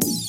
[0.00, 0.25] Thank you.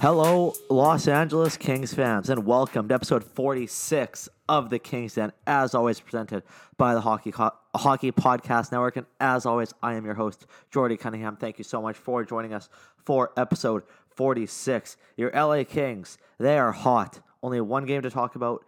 [0.00, 5.74] Hello, Los Angeles Kings fans, and welcome to episode 46 of the Kings Den, as
[5.74, 6.42] always presented
[6.78, 8.96] by the Hockey Co- Hockey Podcast Network.
[8.96, 11.36] And as always, I am your host, Jordy Cunningham.
[11.36, 12.70] Thank you so much for joining us
[13.04, 14.96] for episode 46.
[15.18, 17.20] Your LA Kings, they are hot.
[17.42, 18.64] Only one game to talk about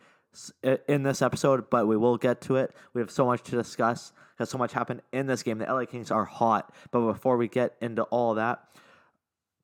[0.87, 2.74] in this episode, but we will get to it.
[2.93, 5.57] We have so much to discuss because so much happened in this game.
[5.57, 6.74] The LA Kings are hot.
[6.91, 8.62] But before we get into all that,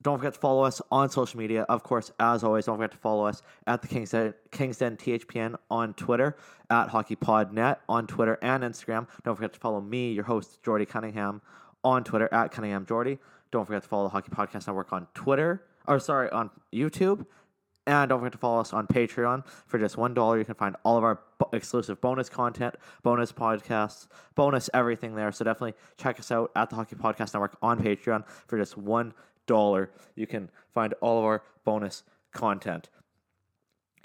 [0.03, 1.63] don't forget to follow us on social media.
[1.63, 5.57] Of course, as always, don't forget to follow us at the Kings Den, Kings THPN
[5.71, 6.37] on Twitter,
[6.71, 9.09] at HockeyPodNet on Twitter and Instagram.
[9.25, 11.43] Don't forget to follow me, your host, Jordy Cunningham,
[11.83, 13.19] on Twitter, at Cunningham Jordy.
[13.51, 17.27] Don't forget to follow the Hockey Podcast Network on Twitter, or sorry, on YouTube.
[17.87, 19.47] And don't forget to follow us on Patreon.
[19.67, 21.21] For just $1, you can find all of our
[21.55, 25.33] exclusive bonus content, bonus podcasts, bonus everything there.
[25.33, 29.13] So definitely check us out at the Hockey Podcast Network on Patreon for just $1
[29.49, 29.91] dollar.
[30.15, 32.89] You can find all of our bonus content.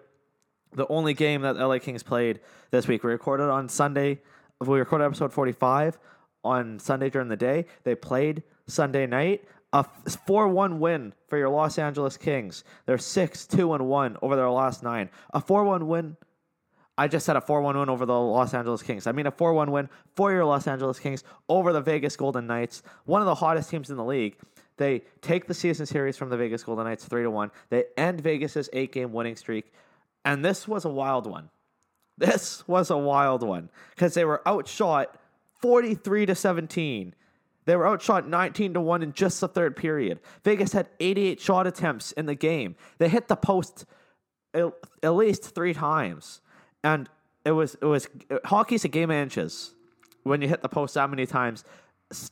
[0.75, 2.41] the only game that LA Kings played
[2.71, 3.05] this week.
[3.05, 4.21] We recorded on Sunday
[4.61, 5.99] we recorded episode 45
[6.43, 7.67] on Sunday during the day.
[7.85, 9.45] They played Sunday night.
[9.73, 12.63] A 4 1 win for your Los Angeles Kings.
[12.87, 15.11] They're 6 2 and 1 over their last nine.
[15.33, 16.17] A 4 1 win.
[16.97, 19.09] I just said a 4 1 win over the Los Angeles Kings.
[19.09, 22.47] I mean, a 4 1 win for your Los Angeles Kings over the Vegas Golden
[22.47, 24.37] Knights, one of the hottest teams in the league.
[24.77, 27.51] They take the season series from the Vegas Golden Knights 3 to 1.
[27.71, 29.73] They end Vegas's eight game winning streak.
[30.25, 31.51] And this was a wild one.
[32.17, 35.19] This was a wild one because they were outshot
[35.61, 37.15] 43 to 17.
[37.65, 40.21] They were outshot 19 to 1 in just the third period.
[40.45, 42.77] Vegas had 88 shot attempts in the game.
[42.99, 43.87] They hit the post
[44.53, 46.41] at, least 3 times.
[46.83, 47.09] And
[47.45, 48.09] it was it was
[48.45, 49.75] hockey's a game of inches
[50.23, 51.65] when you hit the post that many times.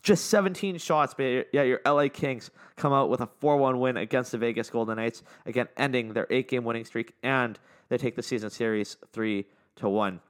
[0.02, 3.96] Just 17 shots, but yeah, your LA Kings come out with a 4 1 win
[3.96, 8.14] against the Vegas Golden Knights, again, ending their eight game winning streak, and they take
[8.14, 9.44] the season series 3
[9.76, 10.20] to one.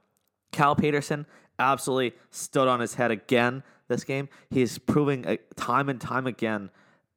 [0.51, 1.27] Cal Petersen
[1.59, 4.29] absolutely stood on his head again this game.
[4.51, 6.71] He's proving uh, time and time again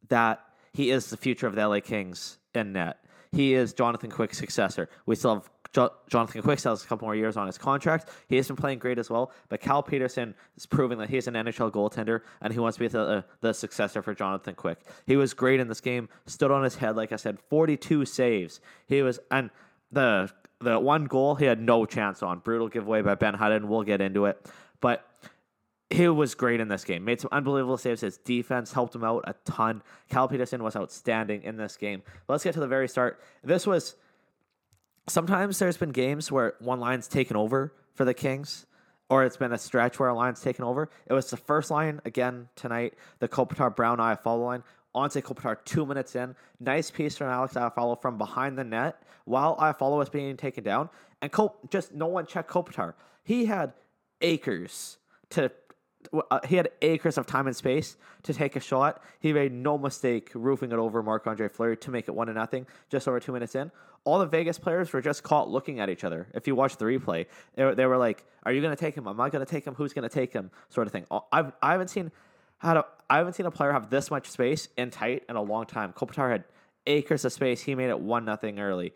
[0.09, 0.41] that
[0.73, 2.99] he is the future of the LA Kings in net.
[3.31, 4.89] He is Jonathan Quick's successor.
[5.05, 8.09] We still have jo- Jonathan Quick still has a couple more years on his contract.
[8.29, 11.33] He has been playing great as well, but Cal Petersen is proving that he's an
[11.33, 14.79] NHL goaltender and he wants to be the, uh, the successor for Jonathan Quick.
[15.05, 18.61] He was great in this game, stood on his head, like I said, 42 saves.
[18.87, 19.49] He was, and
[19.91, 20.31] the
[20.61, 22.39] the one goal he had no chance on.
[22.39, 23.67] Brutal giveaway by Ben Hutton.
[23.67, 24.45] We'll get into it.
[24.81, 25.07] But
[25.89, 27.05] he was great in this game.
[27.05, 28.01] Made some unbelievable saves.
[28.01, 29.83] His defense helped him out a ton.
[30.09, 32.01] Cal Petersen was outstanding in this game.
[32.27, 33.21] Let's get to the very start.
[33.43, 33.95] This was
[35.07, 38.65] sometimes there's been games where one line's taken over for the Kings,
[39.09, 40.89] or it's been a stretch where a line's taken over.
[41.05, 44.63] It was the first line again tonight, the Kopitar Brown Iafallo line.
[44.95, 46.35] Anze Kopitar two minutes in.
[46.59, 50.89] Nice piece from Alex Iafallo from behind the net while Iafallo was being taken down.
[51.21, 52.93] And Cop- just no one checked Kopitar.
[53.23, 53.73] He had
[54.21, 54.97] acres
[55.31, 55.51] to
[56.31, 59.01] uh, he had acres of time and space to take a shot.
[59.19, 62.33] He made no mistake roofing it over Marc Andre Fleury to make it one to
[62.33, 62.67] nothing.
[62.89, 63.71] Just over two minutes in,
[64.03, 66.27] all the Vegas players were just caught looking at each other.
[66.33, 67.25] If you watch the replay,
[67.55, 69.07] they, they were like, "Are you going to take him?
[69.07, 69.73] Am I going to take him?
[69.73, 71.05] Who's going to take him?" Sort of thing.
[71.09, 72.11] Uh, I've I haven't seen
[72.61, 75.93] I haven't seen a player have this much space in tight in a long time.
[75.93, 76.45] Kopitar had
[76.87, 77.61] acres of space.
[77.61, 78.93] He made it one nothing early.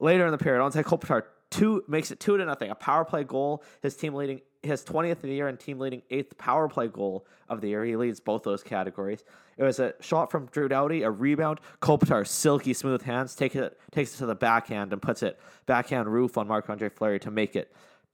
[0.00, 2.70] Later in the period, Anze Kopitar two makes it two to nothing.
[2.70, 3.62] A power play goal.
[3.82, 7.26] His team leading his twentieth of the year and team leading eighth power play goal
[7.48, 7.84] of the year.
[7.84, 9.22] He leads both those categories.
[9.56, 11.60] It was a shot from Drew Doughty, a rebound.
[11.80, 16.08] Kopitar silky smooth hands takes it takes it to the backhand and puts it backhand
[16.12, 17.72] roof on Marc Andre Fleury to make it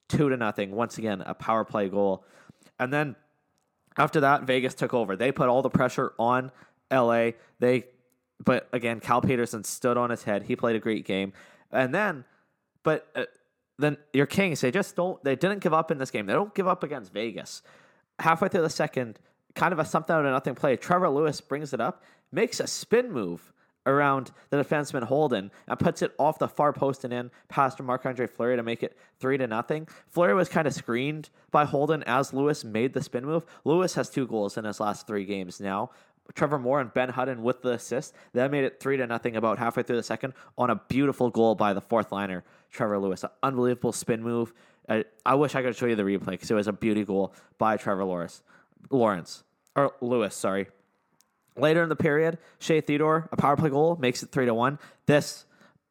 [0.09, 0.73] two to nothing.
[0.73, 2.25] Once again, a power play goal.
[2.79, 3.17] And then
[3.99, 5.17] after that, Vegas took over.
[5.17, 6.51] They put all the pressure on
[6.91, 7.31] LA.
[7.59, 7.85] They
[8.45, 10.45] but again, Cal Petersen stood on his head.
[10.45, 11.33] He played a great game.
[11.73, 12.25] And then
[12.83, 13.25] but uh,
[13.79, 15.23] then your Kings, they just don't.
[15.23, 16.27] They didn't give up in this game.
[16.27, 17.63] They don't give up against Vegas.
[18.19, 19.19] Halfway through the second,
[19.55, 20.77] kind of a something out of nothing play.
[20.77, 22.03] Trevor Lewis brings it up,
[22.33, 23.53] makes a spin move
[23.89, 28.07] around the defenseman Holden and puts it off the far post and in past Marc
[28.07, 29.89] Andre Fleury to make it three to nothing.
[30.07, 33.45] Fleury was kind of screened by Holden as Lewis made the spin move.
[33.65, 35.91] Lewis has two goals in his last three games now.
[36.35, 38.15] Trevor Moore and Ben Hutton with the assist.
[38.35, 41.55] That made it three to nothing about halfway through the second on a beautiful goal
[41.55, 43.25] by the fourth liner, Trevor Lewis.
[43.25, 44.53] An unbelievable spin move.
[44.89, 47.35] I, I wish I could show you the replay because it was a beauty goal
[47.57, 48.43] by Trevor Lawrence.
[48.91, 49.43] Lawrence
[49.75, 50.69] or Lewis, sorry.
[51.59, 54.79] Later in the period, Shea Theodore, a power play goal, makes it three to one.
[55.07, 55.45] This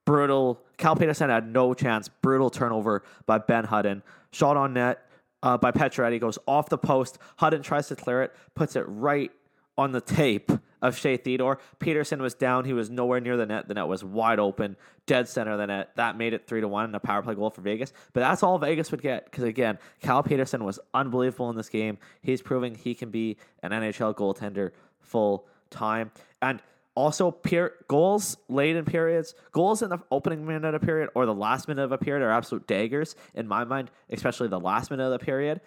[0.05, 2.07] brutal Cal Petersen had no chance.
[2.07, 4.03] Brutal turnover by Ben Hutton.
[4.31, 5.07] Shot on net
[5.43, 7.17] uh, by Pacioretty goes off the post.
[7.37, 9.31] Hutton tries to clear it, puts it right
[9.77, 11.59] on the tape of Shea Theodore.
[11.79, 12.65] Petersen was down.
[12.65, 13.67] He was nowhere near the net.
[13.67, 14.75] The net was wide open,
[15.05, 15.91] dead center of the net.
[15.95, 17.93] That made it three to one and a power play goal for Vegas.
[18.13, 21.97] But that's all Vegas would get because again, Cal Petersen was unbelievable in this game.
[22.21, 26.11] He's proving he can be an NHL goaltender full time.
[26.41, 26.61] And
[26.95, 31.27] also, peer, goals late in periods, goals in the opening minute of a period or
[31.27, 34.89] the last minute of a period are absolute daggers in my mind, especially the last
[34.89, 35.61] minute of the period.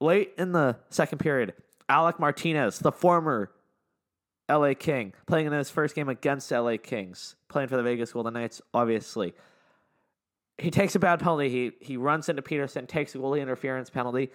[0.00, 1.52] Late in the second period,
[1.90, 3.50] Alec Martinez, the former
[4.48, 8.32] LA King, playing in his first game against LA Kings, playing for the Vegas Golden
[8.32, 9.34] Knights, obviously.
[10.56, 11.50] He takes a bad penalty.
[11.50, 14.30] He he runs into Petersen, takes a goalie interference penalty.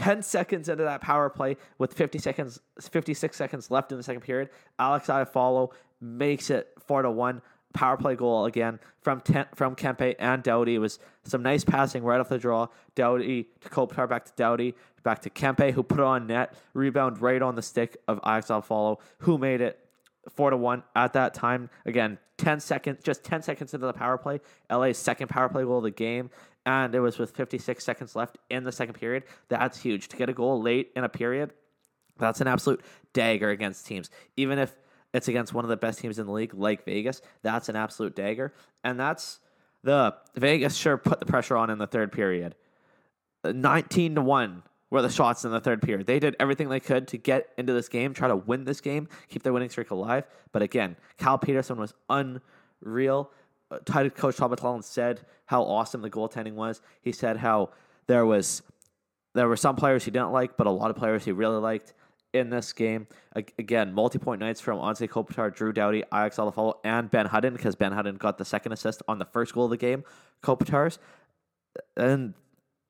[0.00, 4.22] 10 seconds into that power play with 50 seconds 56 seconds left in the second
[4.22, 4.48] period,
[4.78, 7.42] Alex Iafallo makes it 4 to 1
[7.72, 10.74] power play goal again from ten, from Kempe and Doughty.
[10.74, 12.68] It was some nice passing right off the draw.
[12.94, 16.54] Doughty to Kopitar, back to Doughty, back to Kempe, who put it on net.
[16.74, 19.78] Rebound right on the stick of Alex Iafallo, who made it
[20.28, 21.70] four to one at that time.
[21.86, 24.40] Again, ten seconds, just ten seconds into the power play.
[24.70, 26.30] LA's second power play goal of the game,
[26.66, 29.24] and it was with 56 seconds left in the second period.
[29.48, 31.52] That's huge to get a goal late in a period.
[32.18, 34.76] That's an absolute dagger against teams, even if
[35.12, 37.22] it's against one of the best teams in the league, like Vegas.
[37.42, 38.52] That's an absolute dagger.
[38.84, 39.40] And that's
[39.82, 42.54] the Vegas sure put the pressure on in the third period.
[43.44, 46.06] 19 to 1 were the shots in the third period.
[46.06, 49.08] They did everything they could to get into this game, try to win this game,
[49.28, 50.24] keep their winning streak alive.
[50.52, 53.30] But again, Cal Petersen was unreal.
[53.70, 53.78] Uh,
[54.10, 56.80] Coach Todd McLellan said how awesome the goaltending was.
[57.02, 57.70] He said how
[58.06, 58.62] there was
[59.34, 61.94] there were some players he didn't like, but a lot of players he really liked
[62.32, 63.06] in this game.
[63.34, 67.92] Again, multi-point nights from Anze Kopitar, Drew Doughty, Alex Iafallo, and Ben Hutton because Ben
[67.92, 70.04] Hutton got the second assist on the first goal of the game.
[70.42, 70.98] Kopitar's
[71.96, 72.34] and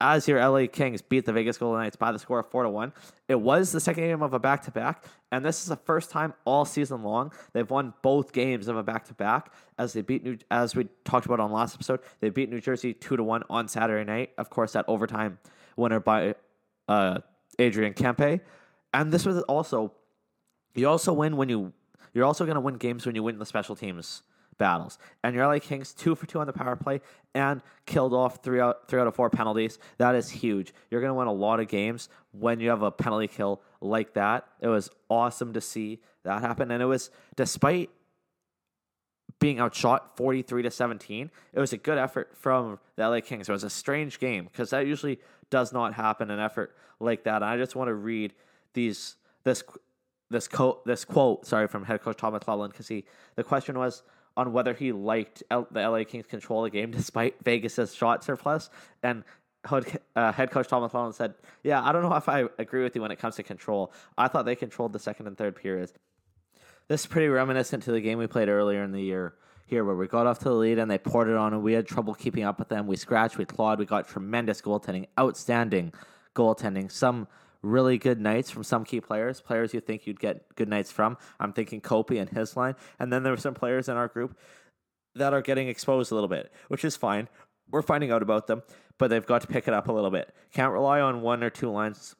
[0.01, 2.71] as your LA Kings beat the Vegas Golden Knights by the score of four to
[2.71, 2.93] one.
[3.29, 6.11] It was the second game of a back to back, and this is the first
[6.11, 9.53] time all season long they've won both games of a back to back.
[9.79, 12.95] As they beat New, as we talked about on last episode, they beat New Jersey
[12.95, 14.31] two to one on Saturday night.
[14.39, 15.39] Of course, that overtime
[15.77, 16.35] winner by
[16.89, 17.19] uh,
[17.59, 18.41] Adrian Kempe.
[18.93, 19.93] And this was also
[20.75, 21.73] you also win when you
[22.13, 24.23] you're also going to win games when you win the special teams
[24.61, 24.99] battles.
[25.25, 27.01] And your LA Kings two for two on the power play
[27.35, 29.81] and killed off three out three out of four penalties.
[29.99, 30.73] That is huge.
[30.89, 34.15] You're going to win a lot of games when you have a penalty kill like
[34.15, 34.47] that.
[34.61, 37.91] It was awesome to see that happen, and it was despite
[39.41, 43.53] being outshot 43 to 17 it was a good effort from the la kings it
[43.53, 47.47] was a strange game because that usually does not happen an effort like that and
[47.47, 48.35] i just want to read
[48.75, 49.65] these this
[50.31, 54.03] this quote this quote sorry from head coach Tom McLellan because he the question was
[54.37, 58.71] on whether he liked L, the LA Kings control the game despite Vegas's shot surplus
[59.03, 59.25] and
[60.17, 63.03] uh, head coach Todd McLellan said, "Yeah, I don't know if I agree with you
[63.03, 63.93] when it comes to control.
[64.17, 65.93] I thought they controlled the second and third periods.
[66.89, 69.35] This is pretty reminiscent to the game we played earlier in the year."
[69.67, 71.75] Here, where we got off to the lead and they poured it on, and we
[71.75, 72.89] had trouble keeping up with them.
[72.89, 75.93] We scratched, we clawed, we got tremendous goaltending, outstanding
[76.35, 76.91] goaltending.
[76.91, 77.29] Some
[77.63, 81.17] really good nights from some key players, players you think you'd get good nights from.
[81.39, 82.75] I'm thinking Kopi and his line.
[82.99, 84.39] And then there were some players in our group
[85.15, 87.29] that are getting exposed a little bit, which is fine.
[87.71, 88.63] We're finding out about them,
[88.99, 90.35] but they've got to pick it up a little bit.
[90.53, 92.17] Can't rely on one or two lines.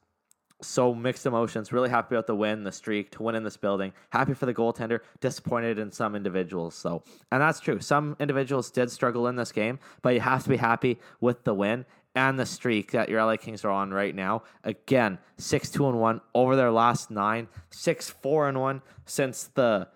[0.63, 1.73] So mixed emotions.
[1.73, 3.95] Really happy about the win, the streak, to win in this building.
[4.11, 5.01] Happy for the goaltender.
[5.21, 6.75] Disappointed in some individuals.
[6.75, 7.81] So, and that's true.
[7.81, 11.55] Some individuals did struggle in this game, but you have to be happy with the
[11.55, 14.43] win and the streak that your LA Kings are on right now.
[14.65, 19.45] Again, six two and one over their last nine, nine, six four and one since
[19.55, 19.89] the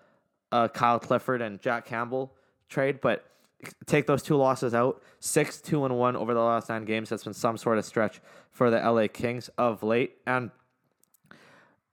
[0.51, 2.33] uh, Kyle Clifford and Jack Campbell
[2.69, 3.01] trade.
[3.01, 3.25] But
[3.85, 7.09] take those two losses out, six two and one over the last nine games.
[7.09, 10.17] That's been some sort of stretch for the LA Kings of late.
[10.27, 10.51] And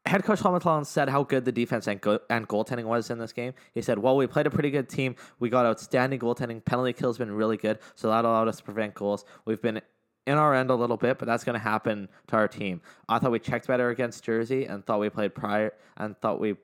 [0.05, 3.33] head coach Helmut said how good the defense and, go- and goaltending was in this
[3.33, 3.55] game.
[3.73, 5.17] He said, "Well, we played a pretty good team.
[5.41, 6.65] We got outstanding goaltending.
[6.65, 9.25] Penalty kills been really good, so that allowed us to prevent goals.
[9.45, 9.81] We've been
[10.27, 12.81] in our end a little bit, but that's going to happen to our team.
[13.09, 16.57] I thought we checked better against Jersey and thought we played prior and thought we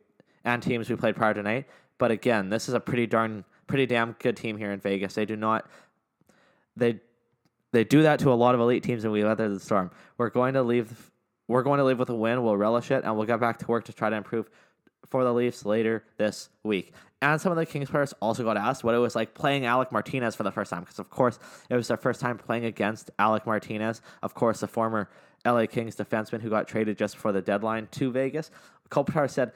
[0.44, 1.66] and teams we played prior tonight.
[1.98, 5.14] But again, this is a pretty darn pretty damn good team here in Vegas.
[5.14, 5.68] They do not
[6.76, 7.00] they
[7.72, 9.90] they do that to a lot of elite teams, and we weather the storm.
[10.16, 11.10] We're going to leave.
[11.48, 12.42] We're going to leave with a win.
[12.42, 14.48] We'll relish it, and we'll get back to work to try to improve
[15.10, 16.92] for the Leafs later this week.
[17.20, 19.90] And some of the Kings players also got asked what it was like playing Alec
[19.90, 21.38] Martinez for the first time, because of course
[21.68, 25.08] it was their first time playing against Alec Martinez, of course, the former
[25.44, 28.50] LA Kings defenseman who got traded just before the deadline to Vegas.
[28.90, 29.52] Kopitar said,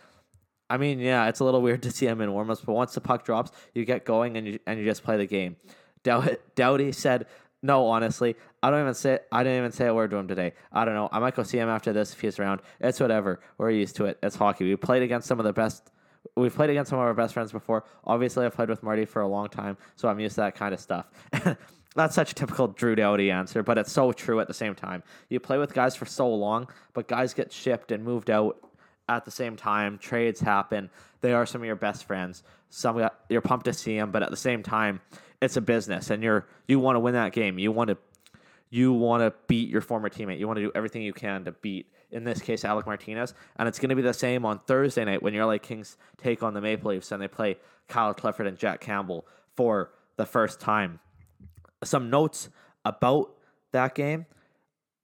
[0.68, 3.00] I mean, yeah, it's a little weird to see him in warmups, but once the
[3.00, 5.56] puck drops, you get going and you and you just play the game.
[6.02, 7.26] Dow- Doughty said,
[7.62, 10.52] "No, honestly, I don't even say I didn't even say a word to him today.
[10.72, 11.08] I don't know.
[11.12, 12.60] I might go see him after this if he's around.
[12.80, 13.40] It's whatever.
[13.58, 14.18] We're used to it.
[14.22, 14.64] It's hockey.
[14.64, 15.90] We played against some of the best.
[16.36, 17.84] We've played against some of our best friends before.
[18.04, 20.74] Obviously, I've played with Marty for a long time, so I'm used to that kind
[20.74, 21.06] of stuff."
[21.94, 25.02] That's such a typical Drew Doughty answer, but it's so true at the same time.
[25.28, 28.56] You play with guys for so long, but guys get shipped and moved out
[29.08, 29.98] at the same time.
[29.98, 30.88] Trades happen.
[31.20, 32.42] They are some of your best friends.
[32.70, 35.00] Some you're pumped to see them, but at the same time,
[35.42, 37.58] it's a business, and you're you want to win that game.
[37.58, 37.98] You want to
[38.70, 40.38] you want to beat your former teammate.
[40.38, 43.34] You want to do everything you can to beat, in this case, Alec Martinez.
[43.56, 46.42] And it's going to be the same on Thursday night when your LA Kings take
[46.42, 47.58] on the Maple Leafs and they play
[47.88, 51.00] Kyle Clifford and Jack Campbell for the first time.
[51.84, 52.48] Some notes
[52.86, 53.34] about
[53.72, 54.24] that game.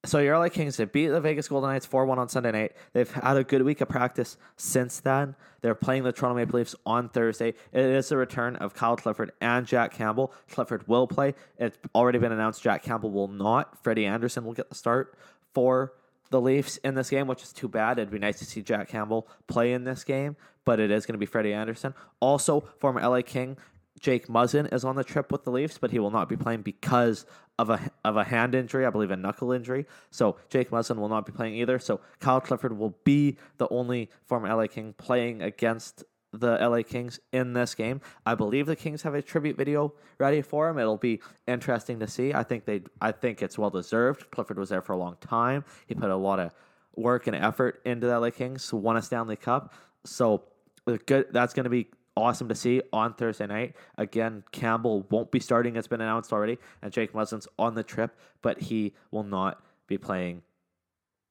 [0.08, 2.72] So your LA Kings they beat the Vegas Golden Knights 4 1 on Sunday night.
[2.94, 5.36] They've had a good week of practice since then.
[5.60, 7.48] They're playing the Toronto Maple Leafs on Thursday.
[7.74, 10.32] It is the return of Kyle Clifford and Jack Campbell.
[10.50, 11.34] Clifford will play.
[11.58, 13.84] It's already been announced Jack Campbell will not.
[13.84, 15.14] Freddie Andersen will get the start
[15.52, 15.92] for
[16.30, 17.98] the Leafs in this game, which is too bad.
[17.98, 21.14] It'd be nice to see Jack Campbell play in this game, but it is going
[21.14, 21.92] to be Freddie Andersen.
[22.20, 23.58] Also, former LA King
[24.00, 26.62] Jake Muzzin is on the trip with the Leafs, but he will not be playing
[26.62, 27.26] because
[27.58, 29.86] of a of a hand injury, I believe a knuckle injury.
[30.10, 31.78] So Jake Muzzin will not be playing either.
[31.78, 37.18] So Kyle Clifford will be the only former LA King playing against the LA Kings
[37.32, 38.00] in this game.
[38.26, 40.78] I believe the Kings have a tribute video ready for him.
[40.78, 42.34] It'll be interesting to see.
[42.34, 44.30] I think they I think it's well deserved.
[44.30, 45.64] Clifford was there for a long time.
[45.86, 46.52] He put a lot of
[46.96, 49.72] work and effort into the LA Kings, won a Stanley Cup.
[50.04, 50.44] So
[50.86, 53.76] uh, good that's going to be awesome to see on Thursday night.
[53.96, 55.76] Again, Campbell won't be starting.
[55.76, 59.98] It's been announced already, and Jake Muzzin's on the trip, but he will not be
[59.98, 60.42] playing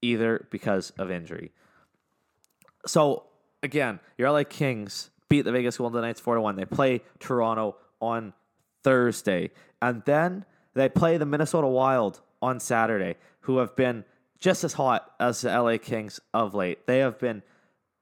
[0.01, 1.51] either because of injury.
[2.86, 3.24] So
[3.63, 6.56] again, your LA Kings beat the Vegas Golden Knights four to one.
[6.56, 8.34] They play Toronto on
[8.84, 9.51] Thursday,
[9.82, 14.06] and then they play the Minnesota Wild on Saturday, who have been
[14.39, 16.86] just as hot as the LA Kings of late.
[16.86, 17.41] They have been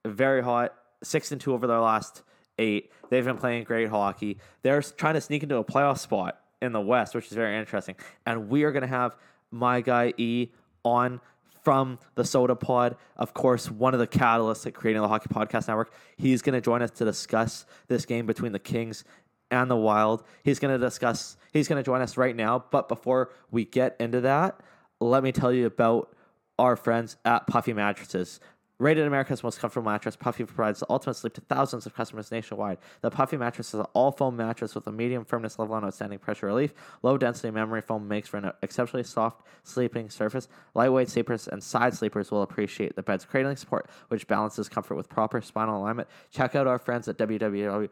[0.06, 0.74] very hot,
[1.04, 2.22] six and two over their last
[2.58, 2.92] eight.
[3.10, 4.38] They've been playing great hockey.
[4.62, 7.96] They're trying to sneak into a playoff spot in the West, which is very interesting.
[8.26, 9.16] And we are going to have
[9.52, 10.50] my guy E
[10.84, 11.22] on
[11.64, 12.96] from the Soda Pod.
[13.18, 15.94] Of course, one of the catalysts at creating the Hockey Podcast Network.
[16.16, 19.04] He's going to join us to discuss this game between the Kings
[19.52, 20.24] and the Wild.
[20.44, 22.66] He's going to discuss, he's going to join us right now.
[22.72, 24.60] But before we get into that,
[25.00, 26.16] let me tell you about
[26.58, 28.40] our friends at Puffy Mattresses.
[28.78, 32.78] Rated America's most comfortable mattress, Puffy provides the ultimate sleep to thousands of customers nationwide.
[33.00, 36.20] The Puffy mattress is an all foam mattress with a medium firmness level and outstanding
[36.20, 36.74] pressure relief.
[37.02, 40.50] Low density memory foam makes for an exceptionally soft sleeping surface.
[40.74, 45.08] Lightweight sleepers and side sleepers will appreciate the bed's cradling support, which balances comfort with
[45.08, 46.10] proper spinal alignment.
[46.30, 47.90] Check out our friends at www.puffy.ca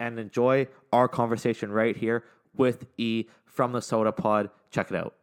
[0.00, 2.24] and enjoy our conversation right here
[2.56, 4.48] with E from the Soda Pod.
[4.70, 5.17] Check it out.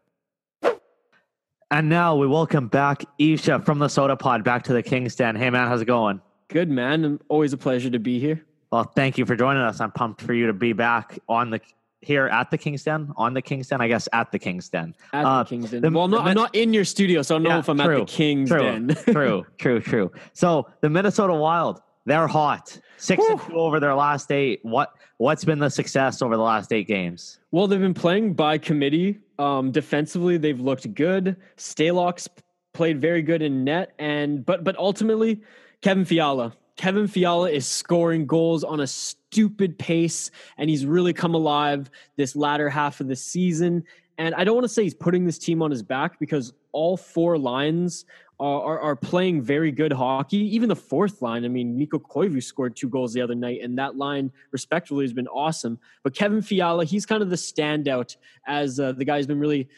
[1.72, 5.36] And now we welcome back Isha from the Soda Pod back to the King's Den.
[5.36, 6.22] Hey man, how's it going?
[6.48, 8.46] Good man, always a pleasure to be here.
[8.72, 9.82] Well, thank you for joining us.
[9.82, 11.60] I'm pumped for you to be back on the
[12.02, 14.94] here at the King's Den, on the King's Den, I guess at the King's Den.
[15.12, 15.82] At Uh, the King's Den.
[15.82, 17.60] the- well, I'm not, the I'm not in your studio, so I don't know Yeah,
[17.60, 18.88] if I'm true, at the King's true, Den.
[19.12, 20.12] true, true, true.
[20.34, 22.80] So the Minnesota Wild, they're hot.
[22.98, 24.60] Six and two over their last eight.
[24.62, 27.40] What what's been the success over the last eight games?
[27.50, 29.18] Well, they've been playing by committee.
[29.38, 31.36] Um, defensively, they've looked good.
[31.58, 32.30] Stalock's
[32.74, 35.42] played very good in net, and but but ultimately,
[35.82, 36.54] Kevin Fiala.
[36.78, 42.36] Kevin Fiala is scoring goals on a stupid pace, and he's really come alive this
[42.36, 43.84] latter half of the season.
[44.18, 46.98] And I don't want to say he's putting this team on his back because all
[46.98, 48.06] four lines
[48.40, 50.38] are, are, are playing very good hockey.
[50.56, 53.78] Even the fourth line, I mean, Mikko Koivu scored two goals the other night, and
[53.78, 55.80] that line, respectively, has been awesome.
[56.04, 58.16] But Kevin Fiala, he's kind of the standout
[58.48, 59.70] as uh, the guy who's been really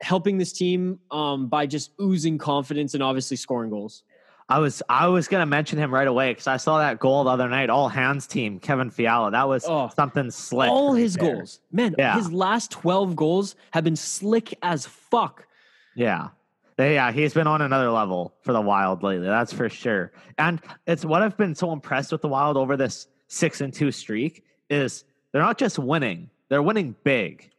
[0.00, 4.02] helping this team um, by just oozing confidence and obviously scoring goals.
[4.48, 7.30] I was I was gonna mention him right away because I saw that goal the
[7.30, 7.70] other night.
[7.70, 9.30] All hands team, Kevin Fiala.
[9.30, 9.90] That was Oh.
[9.94, 10.68] something slick.
[10.68, 11.36] All his there.
[11.36, 12.16] goals, man, Yeah.
[12.16, 15.46] his last 12 goals have been slick as fuck.
[15.94, 16.30] Yeah.
[16.78, 19.26] Yeah, he's been on another level for the Wild lately.
[19.26, 20.12] That's for sure.
[20.38, 23.92] And it's what I've been so impressed with the Wild over this six and two
[23.92, 27.50] streak is they're not just winning; they're winning big,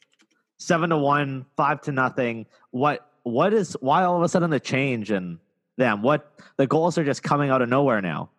[0.58, 2.46] seven to one, five to nothing.
[2.72, 5.40] What what is why all of a sudden the change in
[5.78, 6.02] them?
[6.02, 8.30] What the goals are just coming out of nowhere now.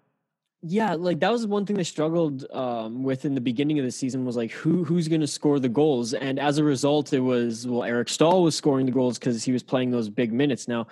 [0.66, 3.90] Yeah, like that was one thing they struggled um, with in the beginning of the
[3.90, 7.21] season was like who who's going to score the goals, and as a result, it
[7.21, 10.66] was well Eric Staal was scoring the goals because he was playing those big minutes.
[10.66, 10.87] Now,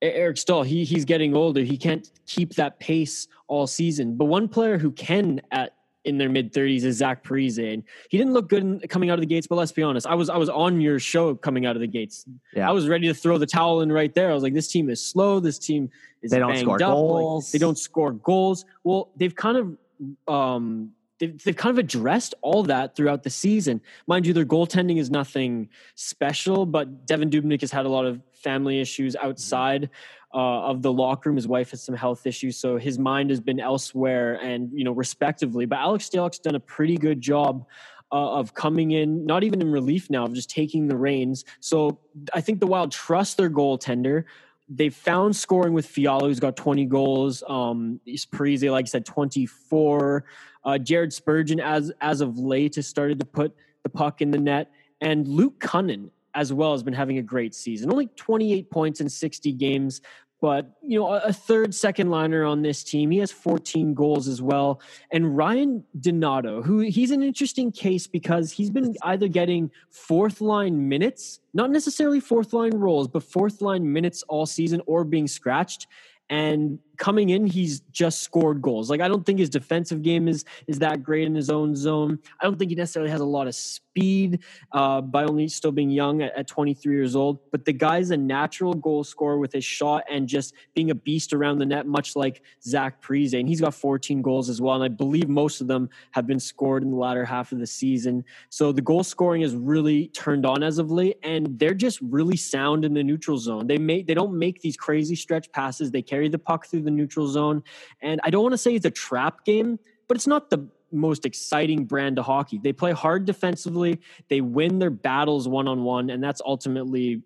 [0.00, 4.16] Eric Staal he he's getting older, he can't keep that pace all season.
[4.16, 8.18] But one player who can at in their mid thirties is Zach Parise, and he
[8.18, 9.46] didn't look good in, coming out of the gates.
[9.46, 11.86] But let's be honest, I was I was on your show coming out of the
[11.86, 12.24] gates.
[12.54, 12.68] Yeah.
[12.68, 14.30] I was ready to throw the towel in right there.
[14.30, 15.40] I was like, this team is slow.
[15.40, 15.90] This team
[16.22, 16.80] is They don't score up.
[16.80, 17.52] Like, goals.
[17.52, 18.64] they don't score goals.
[18.84, 23.80] Well, they've kind of um, they've, they've kind of addressed all that throughout the season.
[24.06, 28.20] Mind you, their goaltending is nothing special, but Devan Dubnyk has had a lot of
[28.42, 29.90] family issues outside
[30.34, 31.36] uh, of the locker room.
[31.36, 34.92] His wife has some health issues, so his mind has been elsewhere, and you know,
[34.92, 35.66] respectively.
[35.66, 37.66] But Alex Stalock's done a pretty good job.
[38.12, 41.44] Uh, of coming in, not even in relief now, of just taking the reins.
[41.60, 42.00] So
[42.34, 44.24] I think the Wild trust their goaltender
[44.70, 47.42] they found scoring with Fiala, who's got 20 goals.
[47.48, 50.24] Um, Parise, like I said, 24.
[50.64, 54.38] Uh, Jared Spurgeon, as as of late, has started to put the puck in the
[54.38, 57.90] net, and Luke Kunin as well has been having a great season.
[57.90, 60.00] Only 28 points in 60 games,
[60.40, 63.10] but you know, a, third second liner on this team.
[63.10, 64.80] He has 14 goals as well.
[65.12, 70.88] And Ryan Donato, who he's an interesting case because he's been either getting fourth line
[70.88, 75.86] minutes, not necessarily fourth line roles, but fourth line minutes all season or being scratched.
[76.30, 78.90] And coming in, he's just scored goals.
[78.90, 82.20] Like I don't think his defensive game is is that great in his own zone.
[82.40, 84.40] I don't think he necessarily has a lot of speed
[84.72, 87.40] uh, by only still being young at, at 23 years old.
[87.50, 91.32] But the guy's a natural goal scorer with his shot and just being a beast
[91.32, 93.38] around the net, much like Zach Parise.
[93.38, 94.74] And he's got 14 goals as well.
[94.74, 97.66] And I believe most of them have been scored in the latter half of the
[97.66, 98.24] season.
[98.50, 102.36] So the goal scoring is really turned on as of late, and they're just really
[102.36, 103.66] sound in the neutral zone.
[103.66, 105.90] They make they don't make these crazy stretch passes.
[105.90, 107.62] They carry the puck through the neutral zone,
[108.00, 111.24] and I don't want to say it's a trap game, but it's not the most
[111.24, 112.58] exciting brand of hockey.
[112.62, 114.00] They play hard defensively.
[114.28, 117.22] They win their battles one on one, and that's ultimately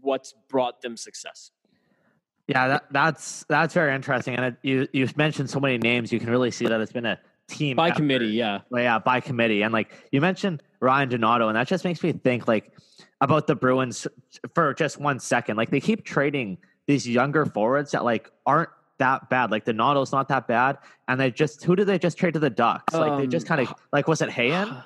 [0.00, 1.50] what's brought them success.
[2.46, 4.36] Yeah, that, that's that's very interesting.
[4.36, 6.12] And it, you you mentioned so many names.
[6.12, 7.96] You can really see that it's been a team By effort.
[7.96, 8.60] committee, yeah.
[8.70, 9.62] Well, yeah, by committee.
[9.62, 12.72] And like you mentioned Ryan Donato, and that just makes me think like
[13.20, 14.06] about the Bruins
[14.54, 15.56] for just one second.
[15.56, 19.50] Like they keep trading these younger forwards that like aren't that bad.
[19.50, 20.78] Like Donato's not that bad.
[21.08, 22.94] And they just who did they just trade to the Ducks?
[22.94, 24.76] Like they just Um, kind of like was it Hayen?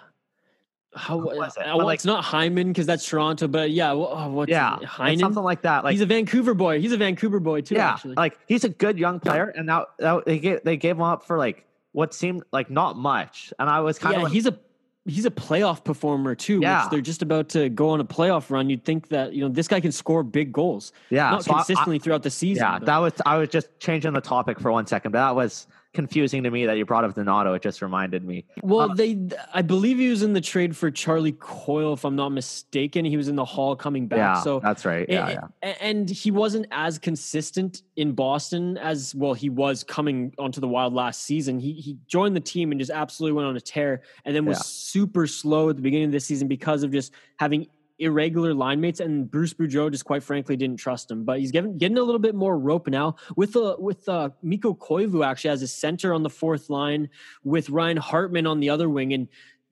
[0.96, 1.60] How was it?
[1.62, 4.82] uh, well, like- it's not Hyman because that's Toronto, but yeah, well, what's Yeah, it?
[4.82, 5.20] it's Heinen?
[5.20, 5.84] something like that.
[5.84, 6.80] Like he's a Vancouver boy.
[6.80, 7.76] He's a Vancouver boy too.
[7.76, 8.14] yeah, actually.
[8.16, 9.86] like he's a good young player, and now
[10.26, 13.52] they gave they gave him up for like what seemed like not much.
[13.60, 14.58] And I was kind yeah, of he's a
[15.06, 16.60] he's a playoff performer too.
[16.60, 16.84] Yeah.
[16.84, 18.68] Which they're just about to go on a playoff run.
[18.70, 21.54] You'd think that you know this guy can score big goals, yeah, not so I-
[21.54, 22.64] I- consistently throughout the season.
[22.64, 25.34] Yeah, but- that was I was just changing the topic for one second, but that
[25.34, 27.52] was confusing to me that you brought up Donato.
[27.54, 28.44] It just reminded me.
[28.62, 29.18] Well, Uh, they,
[29.52, 33.04] I believe he was in the trade for Charlie Coyle, if I'm not mistaken.
[33.04, 34.18] He was in the haul coming back.
[34.18, 35.06] yeah, so that's right.
[35.08, 35.32] Yeah, A-
[35.64, 35.74] yeah.
[35.80, 39.34] And he wasn't as consistent in Boston as well.
[39.34, 41.58] He was coming onto the Wild last season.
[41.58, 44.58] He he joined the team and just absolutely went on a tear, and then was
[44.58, 44.62] Yeah.
[44.62, 47.66] super slow at the beginning of this season because of just having
[48.00, 49.00] irregular line mates.
[49.00, 51.24] And Bruce Boudreau just quite frankly didn't trust him.
[51.24, 54.74] But he's getting getting a little bit more rope now with uh, with uh, Mikko
[54.74, 57.08] Koivu actually as a center on the fourth line
[57.44, 59.28] with Ryan Hartman on the other wing and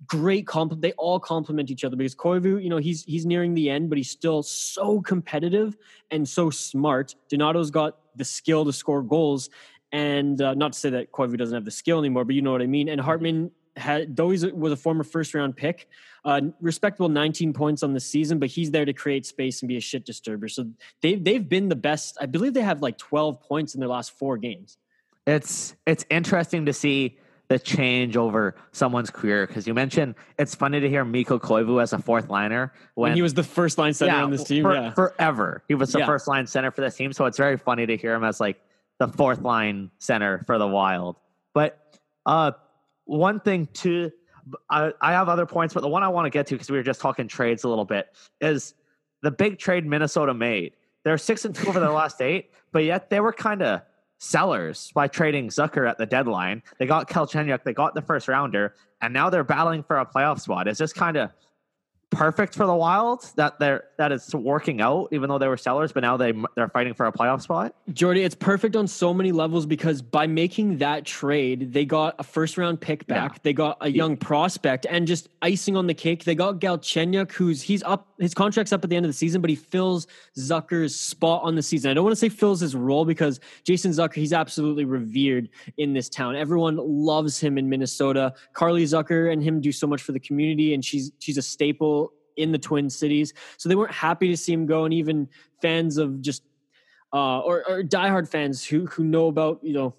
[0.07, 0.83] great compliment.
[0.83, 3.99] They all complement each other because Koivu, you know, he's he's nearing the end, but
[3.99, 5.77] he's still so competitive
[6.11, 7.15] and so smart.
[7.29, 9.51] Donato's got the skill to score goals,
[9.93, 12.53] and uh, not to say that Koivu doesn't have the skill anymore, but you know
[12.53, 12.89] what I mean.
[12.89, 15.89] And Hartman had though he was a former first round pick,
[16.25, 19.77] uh, respectable 19 points on the season, but he's there to create space and be
[19.77, 20.49] a shit disturber.
[20.49, 20.67] So
[21.01, 22.19] they've they've been the best.
[22.21, 24.79] I believe they have like 12 points in their last four games.
[25.27, 30.81] It's it's interesting to see the change over someone's career because you mentioned it's funny
[30.81, 33.95] to hear Mikko Koivu as a fourth liner when, when, he was the first line
[33.95, 34.63] center yeah, on this team.
[34.63, 36.07] For, yeah, forever he was the yeah.
[36.07, 37.13] first line center for this team.
[37.13, 38.61] So it's very funny to hear him as like
[38.99, 41.17] the fourth line center for the Wild.
[41.55, 41.79] But
[42.27, 42.53] uh,
[43.09, 44.11] one thing too,
[44.71, 46.77] I, I have other points, but the one I want to get to because we
[46.77, 48.75] were just talking trades a little bit is
[49.23, 50.75] the big trade Minnesota made.
[51.05, 53.81] They're six and two over their last eight, but yet they were kind of
[54.19, 56.63] sellers by trading Zucker at the deadline.
[56.79, 60.41] They got Galchenyuk, they got the first rounder, and now they're battling for a playoff
[60.41, 60.69] spot.
[60.69, 61.31] Is this kind of
[62.11, 65.93] perfect for the Wild that they're that it's working out, even though they were sellers,
[65.93, 67.75] but now they they're fighting for a playoff spot.
[67.93, 72.23] Jordy, it's perfect on so many levels because by making that trade, they got a
[72.23, 73.39] first round pick back, yeah.
[73.43, 77.61] they got a young prospect, and just icing on the cake, they got Galchenyuk, who's
[77.61, 80.07] he's up, his contract's up at the end of the season, but he fills
[80.39, 81.91] Zucker's spot on the season.
[81.91, 85.93] I don't want to say fills his role because Jason Zucker, he's absolutely revered in
[85.93, 86.37] this town.
[86.37, 88.33] Everyone loves him in Minnesota.
[88.53, 92.13] Carly Zucker and him do so much for the community, and she's she's a staple
[92.39, 93.35] in the Twin Cities.
[93.57, 95.29] So they weren't happy to see him go, and even
[95.61, 96.43] fans of just
[97.13, 99.95] uh, or, or diehard fans who who know about you know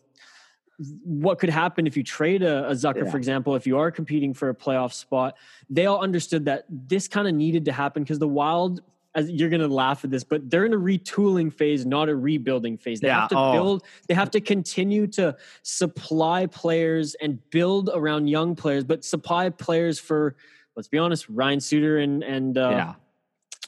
[1.03, 3.11] what could happen if you trade a, a Zucker, yeah.
[3.11, 5.35] for example, if you are competing for a playoff spot,
[5.69, 8.81] they all understood that this kind of needed to happen because the Wild,
[9.13, 12.15] as you're going to laugh at this, but they're in a retooling phase, not a
[12.15, 13.01] rebuilding phase.
[13.01, 13.21] They yeah.
[13.21, 13.51] have to oh.
[13.51, 19.49] build, they have to continue to supply players and build around young players, but supply
[19.49, 20.37] players for
[20.79, 22.93] let's be honest, Ryan Suter and and uh, yeah.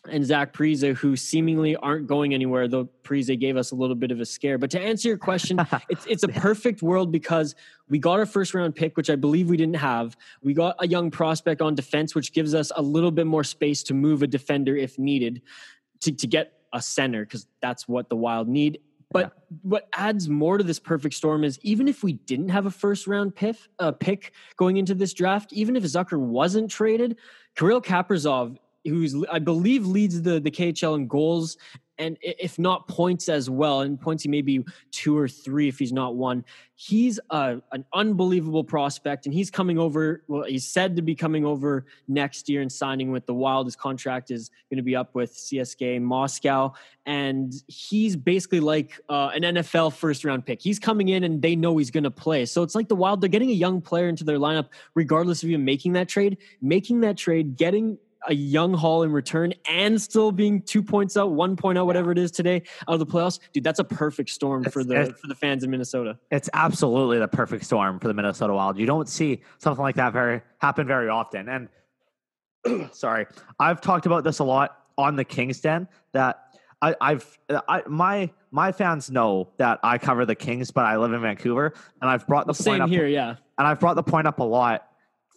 [0.10, 2.70] and Zach Parise, who seemingly aren't going anywhere.
[2.70, 4.58] Though Parise gave us a little bit of a scare.
[4.58, 7.54] But to answer your question, it's it's a perfect world because
[7.90, 10.16] we got our first round pick, which I believe we didn't have.
[10.42, 13.84] We got a young prospect on defense, which gives us a little bit more space
[13.84, 15.42] to move a defender if needed,
[16.00, 18.80] to to get a center because that's what the Wild need.
[19.12, 19.58] But yeah.
[19.64, 23.08] what adds more to this perfect storm is even if we didn't have a first
[23.08, 27.18] round pick, uh, pick going into this draft, even if Zucker wasn't traded,
[27.56, 31.58] Kirill Kaprizov, who's I believe leads the the KHL in goals
[31.98, 35.78] and if not points as well, and points he may be two or three if
[35.78, 36.44] he's not one.
[36.76, 40.24] He's a, an unbelievable prospect, and he's coming over.
[40.28, 43.68] Well, he's said to be coming over next year and signing with the Wild.
[43.68, 46.74] His contract is going to be up with CSK Moscow,
[47.06, 50.62] and he's basically like uh, an NFL first round pick.
[50.62, 52.46] He's coming in, and they know he's going to play.
[52.46, 53.22] So it's like the Wild.
[53.22, 56.38] They're getting a young player into their lineup, regardless of even making that trade.
[56.62, 61.32] Making that trade, getting a young haul in return and still being two points out,
[61.32, 64.30] one point out, whatever it is today out of the playoffs, dude, that's a perfect
[64.30, 66.18] storm it's, for the for the fans in Minnesota.
[66.30, 68.78] It's absolutely the perfect storm for the Minnesota Wild.
[68.78, 71.50] You don't see something like that very happen very often.
[72.66, 73.28] And sorry,
[73.60, 78.32] I've talked about this a lot on the Kings Den that I, I've I, my
[78.52, 82.28] my fans know that I cover the Kings, but I live in Vancouver, and I've
[82.28, 83.36] brought the Same point up here, yeah.
[83.58, 84.88] And I've brought the point up a lot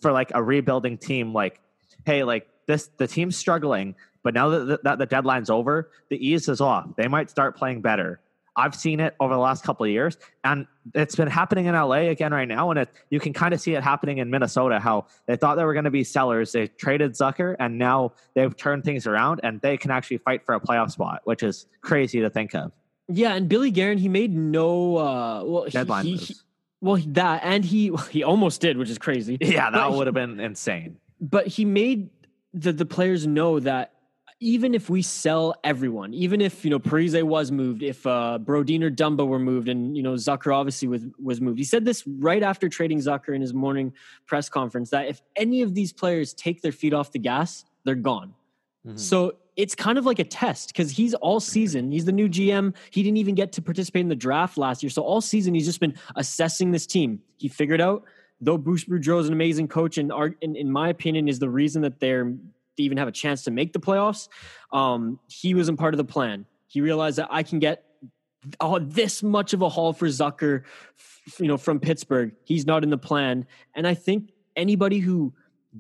[0.01, 1.61] for like a rebuilding team, like,
[2.07, 6.17] hey, like this the team's struggling, but now that the, that the deadline's over, the
[6.27, 6.89] ease is off.
[6.97, 8.21] They might start playing better.
[8.57, 12.09] I've seen it over the last couple of years, and it's been happening in LA
[12.11, 12.71] again right now.
[12.71, 14.79] And it, you can kind of see it happening in Minnesota.
[14.79, 18.57] How they thought they were going to be sellers, they traded Zucker, and now they've
[18.57, 22.21] turned things around, and they can actually fight for a playoff spot, which is crazy
[22.21, 22.71] to think of.
[23.09, 26.05] Yeah, and Billy Guerin, he made no uh, well deadline.
[26.05, 26.35] He, he,
[26.81, 29.37] well, that and he he almost did, which is crazy.
[29.41, 30.99] Yeah, that would have been insane.
[31.21, 32.11] But he made
[32.55, 33.91] the the players know that
[34.41, 38.83] even if we sell everyone, even if you know Parise was moved, if uh, Brodin
[38.83, 41.59] or Dumba were moved, and you know Zucker obviously was was moved.
[41.59, 43.93] He said this right after trading Zucker in his morning
[44.27, 47.95] press conference that if any of these players take their feet off the gas, they're
[47.95, 48.35] gone.
[48.87, 48.97] Mm-hmm.
[48.97, 51.91] So it's kind of like a test because he's all season.
[51.91, 52.75] He's the new GM.
[52.91, 54.91] He didn't even get to participate in the draft last year.
[54.91, 57.21] So all season he's just been assessing this team.
[57.39, 58.05] He figured out
[58.45, 61.83] though Bruce Boudreau is an amazing coach and, in, in my opinion, is the reason
[61.83, 62.33] that they're
[62.77, 64.29] they even have a chance to make the playoffs.
[64.73, 66.45] Um, he wasn't part of the plan.
[66.67, 67.85] He realized that I can get
[68.61, 70.65] oh, this much of a haul for Zucker,
[71.39, 72.33] you know, from Pittsburgh.
[72.45, 75.33] He's not in the plan, and I think anybody who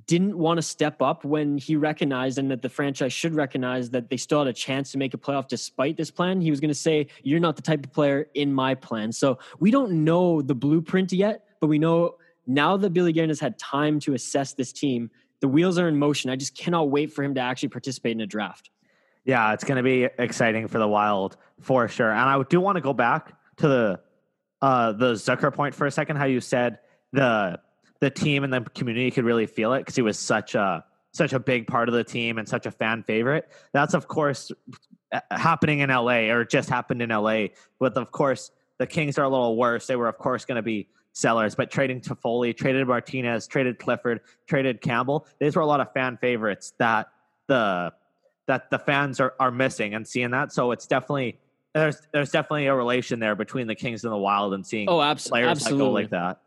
[0.06, 4.10] didn't want to step up when he recognized and that the franchise should recognize that
[4.10, 6.40] they still had a chance to make a playoff despite this plan.
[6.40, 9.12] He was going to say, You're not the type of player in my plan.
[9.12, 12.16] So we don't know the blueprint yet, but we know
[12.46, 15.98] now that Billy Guerin has had time to assess this team, the wheels are in
[15.98, 16.30] motion.
[16.30, 18.70] I just cannot wait for him to actually participate in a draft.
[19.24, 22.10] Yeah, it's going to be exciting for the Wild for sure.
[22.10, 24.00] And I do want to go back to the
[24.60, 26.16] uh, the Zucker point for a second.
[26.16, 26.78] How you said
[27.12, 27.60] the
[28.00, 31.32] the team and the community could really feel it because he was such a such
[31.32, 33.50] a big part of the team and such a fan favorite.
[33.72, 34.52] That's of course
[35.30, 37.46] happening in LA or just happened in LA.
[37.78, 39.86] But of course, the Kings are a little worse.
[39.86, 44.20] They were of course going to be sellers, but trading Toffoli, traded Martinez, traded Clifford,
[44.46, 45.26] traded Campbell.
[45.40, 47.08] These were a lot of fan favorites that
[47.46, 47.92] the
[48.46, 50.52] that the fans are, are missing and seeing that.
[50.52, 51.38] So it's definitely
[51.72, 54.98] there's there's definitely a relation there between the Kings and the Wild and seeing oh,
[55.16, 56.02] players absolutely.
[56.02, 56.40] like that.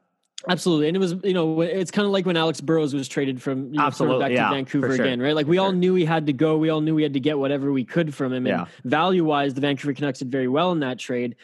[0.47, 3.41] Absolutely, and it was you know it's kind of like when Alex Burrows was traded
[3.41, 5.06] from you know, Absolutely, back yeah, to Vancouver sure.
[5.06, 5.34] again, right?
[5.34, 5.75] Like we For all sure.
[5.75, 6.58] knew he had to go.
[6.58, 8.45] We all knew we had to get whatever we could from him.
[8.45, 8.65] And Yeah.
[8.86, 11.36] value wise, the Vancouver Canucks did very well in that trade.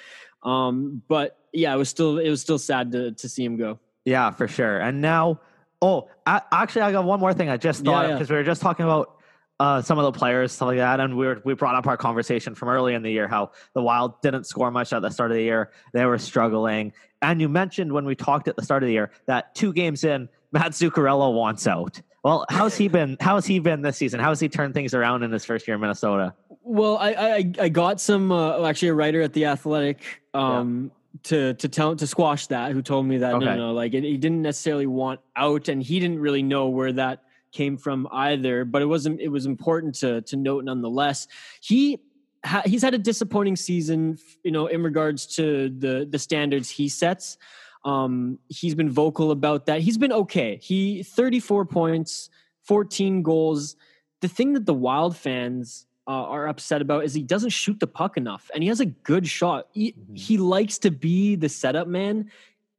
[0.43, 3.79] Um, but yeah, it was still it was still sad to to see him go.
[4.05, 4.79] Yeah, for sure.
[4.79, 5.39] And now,
[5.81, 8.15] oh, I, actually, I got one more thing I just thought of yeah.
[8.17, 9.17] because we were just talking about
[9.59, 11.95] uh, some of the players, stuff like that, and we were, we brought up our
[11.95, 15.31] conversation from early in the year how the Wild didn't score much at the start
[15.31, 16.91] of the year; they were struggling.
[17.21, 20.03] And you mentioned when we talked at the start of the year that two games
[20.03, 22.01] in, Matt Zuccarello wants out.
[22.23, 23.17] Well, how's he been?
[23.19, 24.19] How's he been this season?
[24.19, 26.33] How has he turned things around in his first year in Minnesota?
[26.63, 30.91] Well, I I, I got some uh, actually a writer at the Athletic um,
[31.23, 33.45] to to tell to squash that who told me that no Okay.
[33.45, 36.91] no no like it, he didn't necessarily want out and he didn't really know where
[36.93, 38.65] that came from either.
[38.65, 41.27] But it wasn't it was important to to note nonetheless.
[41.61, 41.99] He
[42.45, 46.87] ha- he's had a disappointing season, you know, in regards to the the standards he
[46.89, 47.37] sets.
[47.85, 49.81] Um, he's been vocal about that.
[49.81, 50.57] He's been okay.
[50.63, 52.29] He 34 points,
[52.63, 53.75] 14 goals.
[54.21, 57.87] The thing that the Wild fans uh, are upset about is he doesn't shoot the
[57.87, 59.67] puck enough, and he has a good shot.
[59.71, 60.17] He, Mhm.
[60.17, 62.29] he likes to be the setup man,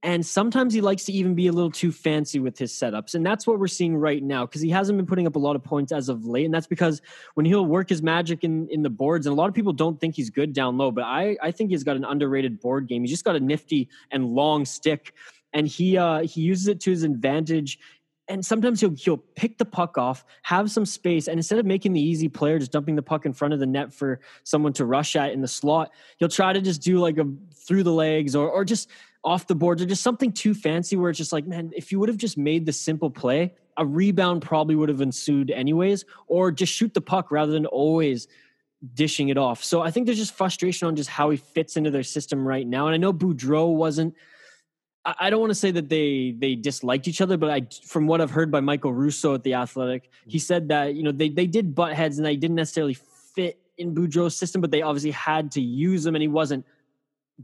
[0.02, 3.24] and sometimes he likes to even be a little too fancy with his setups, and
[3.24, 5.64] that's what we're seeing right now because he hasn't been putting up a lot of
[5.64, 7.00] points as of late, and that's because
[7.32, 9.98] when he'll work his magic in in the boards, and a lot of people don't
[9.98, 13.02] think he's good down low, but I I think he's got an underrated board game.
[13.02, 15.14] He's just got a nifty and long stick,
[15.54, 17.78] and he uh he uses it to his advantage.
[18.26, 21.92] And sometimes he'll he'll pick the puck off, have some space, and instead of making
[21.92, 24.86] the easy player just dumping the puck in front of the net for someone to
[24.86, 28.34] rush at in the slot, he'll try to just do like a through the legs
[28.34, 28.88] or or just
[29.24, 31.98] off the boards or just something too fancy where it's just like, man, if you
[31.98, 36.50] would have just made the simple play, a rebound probably would have ensued anyways, or
[36.50, 38.28] just shoot the puck rather than always
[38.92, 39.64] dishing it off.
[39.64, 42.66] So I think there's just frustration on just how he fits into their system right
[42.66, 42.86] now.
[42.86, 44.14] And I know Boudreau wasn't.
[45.06, 48.20] I don't want to say that they they disliked each other, but I, from what
[48.20, 50.42] I've heard by Michael Russo at the Athletic, he mm-hmm.
[50.42, 53.94] said that you know they they did butt heads and they didn't necessarily fit in
[53.94, 56.64] Boudreau's system, but they obviously had to use them, and he wasn't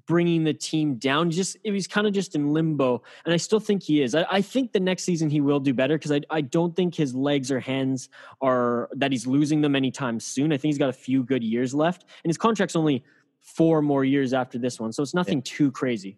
[0.07, 1.31] bringing the team down.
[1.31, 4.15] Just it was kind of just in limbo, and I still think he is.
[4.15, 6.95] I, I think the next season he will do better because I I don't think
[6.95, 8.09] his legs or hands
[8.41, 10.51] are that he's losing them anytime soon.
[10.51, 13.05] I think he's got a few good years left, and his contract's only
[13.41, 16.17] four more years after this one, so it's nothing too crazy.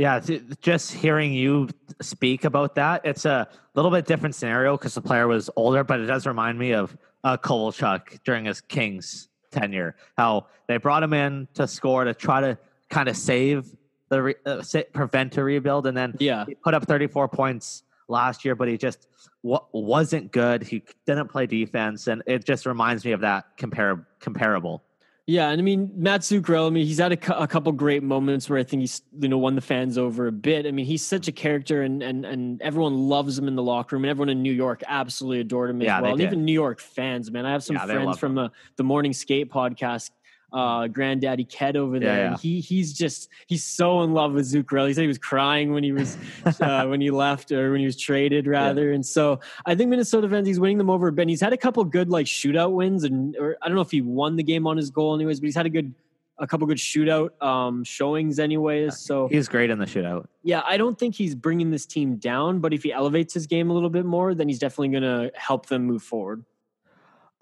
[0.00, 0.18] Yeah,
[0.62, 1.68] just hearing you
[2.00, 6.00] speak about that, it's a little bit different scenario because the player was older, but
[6.00, 9.96] it does remind me of uh, Kovalchuk during his Kings tenure.
[10.16, 12.56] How they brought him in to score to try to
[12.88, 13.76] kind of save
[14.08, 14.62] the re- uh,
[14.94, 16.46] prevent a rebuild, and then Yeah.
[16.46, 19.06] he put up 34 points last year, but he just
[19.44, 20.62] w- wasn't good.
[20.62, 24.82] He didn't play defense, and it just reminds me of that compar- comparable.
[25.26, 26.66] Yeah, and I mean Matt Zuccarello.
[26.66, 29.28] I mean, he's had a, cou- a couple great moments where I think he's you
[29.28, 30.66] know won the fans over a bit.
[30.66, 33.94] I mean, he's such a character, and and and everyone loves him in the locker
[33.94, 36.12] room, and everyone in New York absolutely adored him as Yeah, well.
[36.12, 37.46] And even New York fans, man.
[37.46, 40.10] I have some Yeah, friends from the the Morning Skate podcast.
[40.52, 44.46] Uh, Granddaddy Ked over there, Yeah, and he he's just he's so in love with
[44.46, 44.88] Zuccarello.
[44.88, 46.16] He said he was crying when he was
[46.60, 48.92] uh, when he left or when he was traded, rather.
[48.92, 51.22] And so I think Minnesota fans, he's winning them over a bit.
[51.22, 53.90] And he's had a couple good like shootout wins, and or I don't know if
[53.90, 55.94] he won the game on his goal, anyways, but he's had a good
[56.40, 58.98] a couple good shootout um, showings, anyways.
[58.98, 60.26] So He's great in the shootout.
[60.42, 63.68] yeah, I don't think he's bringing this team down, but if he elevates his game
[63.70, 66.42] a little bit more, then he's definitely going to help them move forward.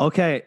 [0.00, 0.42] Okay,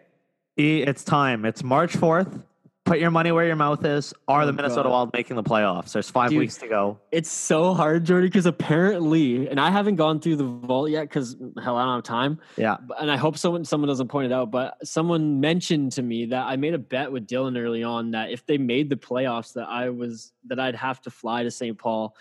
[0.57, 1.45] it's time.
[1.45, 2.43] It's March 4th.
[2.83, 4.11] Put your money where your mouth is.
[4.27, 4.91] Are the Oh, Minnesota God.
[4.91, 5.93] Wild making the playoffs?
[5.93, 6.39] There's five Dude.
[6.39, 6.99] weeks to go.
[7.11, 11.37] It's so hard, Jordy, because apparently, and I haven't gone through the vault yet because
[11.63, 12.39] hell, I don't have time.
[12.57, 12.77] Yeah.
[12.99, 16.45] And I hope someone someone doesn't point it out, but someone mentioned to me that
[16.47, 19.69] I made a bet with Dylan early on that if they made the playoffs, that
[19.69, 21.77] I was that I'd have to fly to St.
[21.77, 22.15] Paul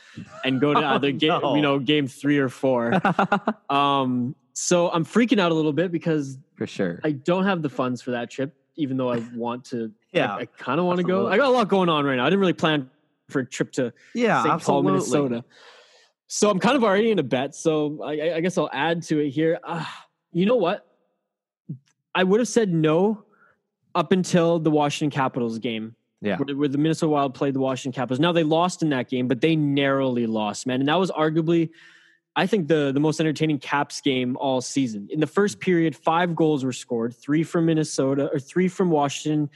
[0.45, 1.55] and go to Oh, either game, no.
[1.57, 3.01] you know, game three or four.
[3.71, 7.01] um, so I'm freaking out a little bit because For sure.
[7.03, 9.91] I don't have the funds for that trip, even though I want to.
[10.13, 11.29] Yeah, I, kind of want to go.
[11.29, 12.25] I got a lot going on right now.
[12.25, 12.91] I didn't really plan
[13.29, 14.63] for a trip to Yeah, St.
[14.63, 14.83] Paul.
[14.83, 15.45] Minnesota.
[16.27, 17.55] So I'm kind of already in a bet.
[17.55, 19.59] So I, I guess I'll add to it here.
[19.65, 19.85] Uh,
[20.33, 20.87] you know what?
[22.15, 23.25] I would have said no
[23.95, 25.95] up until the Washington Capitals game.
[26.21, 26.37] Yeah.
[26.37, 28.21] Where, where the Minnesota Wild played the Washington Capitals.
[28.21, 30.81] Now they lost in that game, but they narrowly lost, man.
[30.81, 31.71] And that was arguably,
[32.37, 35.09] I think, the, the most entertaining Caps game all season.
[35.11, 39.49] In the first period, five goals were scored, three from Minnesota, or three from Washington,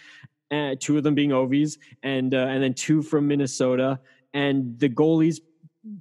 [0.51, 3.99] uh, two of them being Ovies, and uh, and then two from Minnesota.
[4.33, 5.41] And the goalies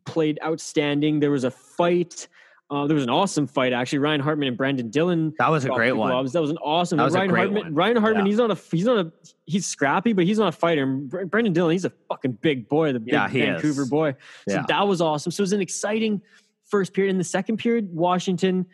[0.05, 1.19] played outstanding.
[1.19, 2.27] There was a fight.
[2.71, 3.99] Uh, there was an awesome fight actually.
[3.99, 5.33] Ryan Hartman and Brenden Dillon.
[5.37, 6.09] That was a great one.
[6.09, 6.33] gloves.
[6.33, 6.97] That was an awesome.
[6.97, 7.63] That was a Ryan great Hartman.
[7.65, 7.73] one.
[7.75, 8.25] Ryan Hartman.
[8.25, 8.29] Yeah.
[8.31, 8.55] He's not a.
[8.71, 9.11] He's not a.
[9.45, 10.81] He's scrappy, but he's not a fighter.
[10.83, 11.71] And Brenden Dillon.
[11.73, 12.93] He's a fucking big boy.
[12.93, 13.89] The big Yeah, Vancouver is.
[13.89, 14.15] boy.
[14.47, 14.65] So Yeah.
[14.67, 15.31] that was awesome.
[15.31, 16.21] So it was an exciting
[16.65, 17.11] first period.
[17.11, 18.65] In the second period, Washington.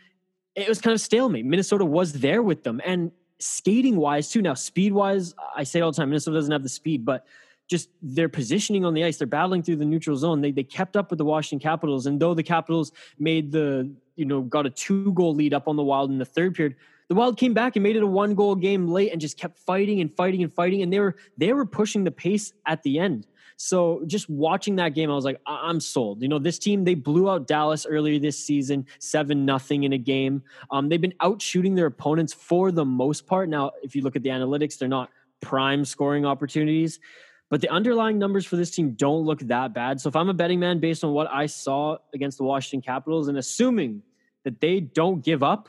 [0.56, 1.46] It was kind of stalemate.
[1.46, 4.41] Minnesota was there with them, and skating wise too.
[4.41, 7.25] Now speed wise, I say all the time, Minnesota doesn't have the speed, but
[7.69, 10.41] just their positioning on the ice, they're battling through the neutral zone.
[10.41, 14.25] They they kept up with the Washington Capitals, and though the Capitals made the you
[14.25, 16.75] know got a two goal lead up on the Wild in the third period,
[17.08, 19.60] the Wild came back and made it a one goal game late and just kept
[19.60, 22.99] fighting and fighting and fighting, and they were they were pushing the pace at the
[22.99, 23.28] end.
[23.62, 26.22] So just watching that game, I was like, I- I'm sold.
[26.22, 29.98] You know, this team they blew out Dallas earlier this season, seven nothing in a
[29.98, 30.43] game.
[30.72, 33.50] Um, they've been out shooting their opponents for the most part.
[33.50, 35.10] Now, if you look at the analytics, they're not
[35.41, 37.02] prime scoring opportunities,
[37.50, 40.00] but the underlying numbers for this team don't look that bad.
[40.00, 43.28] So if I'm a betting man based on what I saw against the Washington Capitals
[43.28, 44.04] and assuming
[44.45, 45.67] that they don't give up,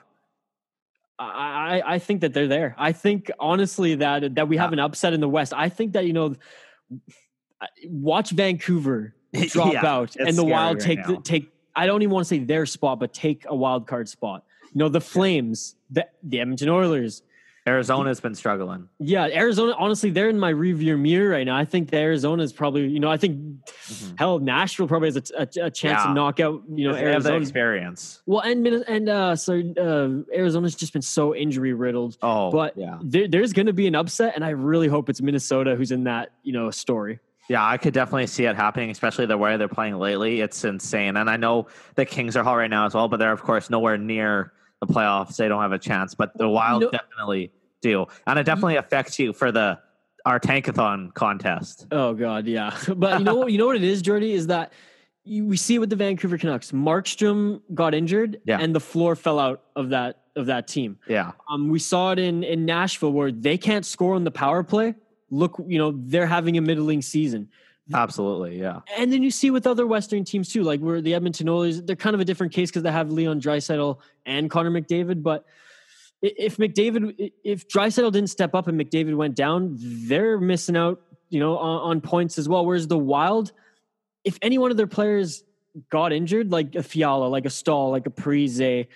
[1.19, 2.77] I, I I think that they're there.
[2.79, 5.53] I think honestly that that we have an upset in the West.
[5.53, 6.37] I think that you know,
[7.87, 9.15] watch Vancouver
[9.49, 11.51] drop Yeah, out and the Wild right take the, take.
[11.77, 14.45] I don't even want to say their spot, but take a wild card spot.
[14.73, 17.23] You know, the Flames, the, the Edmonton Oilers.
[17.69, 18.89] Arizona's been struggling.
[18.99, 19.75] Yeah, Arizona.
[19.79, 21.55] Honestly, they're in my rearview mirror right now.
[21.57, 23.39] I think the Arizona is probably, you know, I think
[24.19, 25.23] hell, Nashville probably has a,
[25.63, 25.87] a, a chance Mm-hmm.
[25.87, 26.05] Yeah.
[26.07, 27.37] to knock out, you know, they have the Arizona.
[27.37, 28.23] experience.
[28.27, 32.17] Well, and and uh, so uh, Arizona's just been so injury riddled.
[32.23, 35.21] Oh, But yeah, there, there's going to be an upset, and I really hope it's
[35.21, 37.21] Minnesota who's in that, you know, story.
[37.51, 37.67] Yeah.
[37.67, 40.41] I could definitely see it happening, especially the way they're playing lately.
[40.41, 43.33] It's insane, and I know the Kings are hot right now as well, but they're
[43.33, 45.37] of course nowhere near the playoffs.
[45.37, 49.19] They don't have a chance, but the Wild know- definitely do, and it definitely affects
[49.19, 49.79] you for the
[50.27, 51.87] our tankathon contest.
[51.91, 52.77] Oh God, yeah.
[52.97, 53.53] But you know what?
[53.53, 54.73] You know what it is, Jordy, is that
[55.25, 56.73] you, we see it with the Vancouver Canucks.
[56.73, 58.59] Markstrom got injured, Yeah.
[58.61, 60.99] and the floor fell out of that of that team.
[61.09, 64.63] Yeah, Um, we saw it in in Nashville where they can't score on the power
[64.63, 64.95] play.
[65.31, 67.49] Look, you know they're having a middling season.
[67.95, 68.61] absolutely.
[68.61, 71.83] Yeah, And then you see with other Western teams too, like where the Edmonton Oilers,
[71.83, 75.23] they're kind of a different case because they have Leon Draisaitl and Connor McDavid.
[75.23, 75.45] But
[76.23, 81.41] if McDavid, if Draisaitl didn't step up and McDavid went down, they're missing out, you
[81.41, 82.65] know, on, on points as well.
[82.65, 83.53] Whereas the Wild,
[84.25, 85.43] if any one of their players
[85.91, 88.87] got injured, like a Fiala, like a Staal, like a Parise,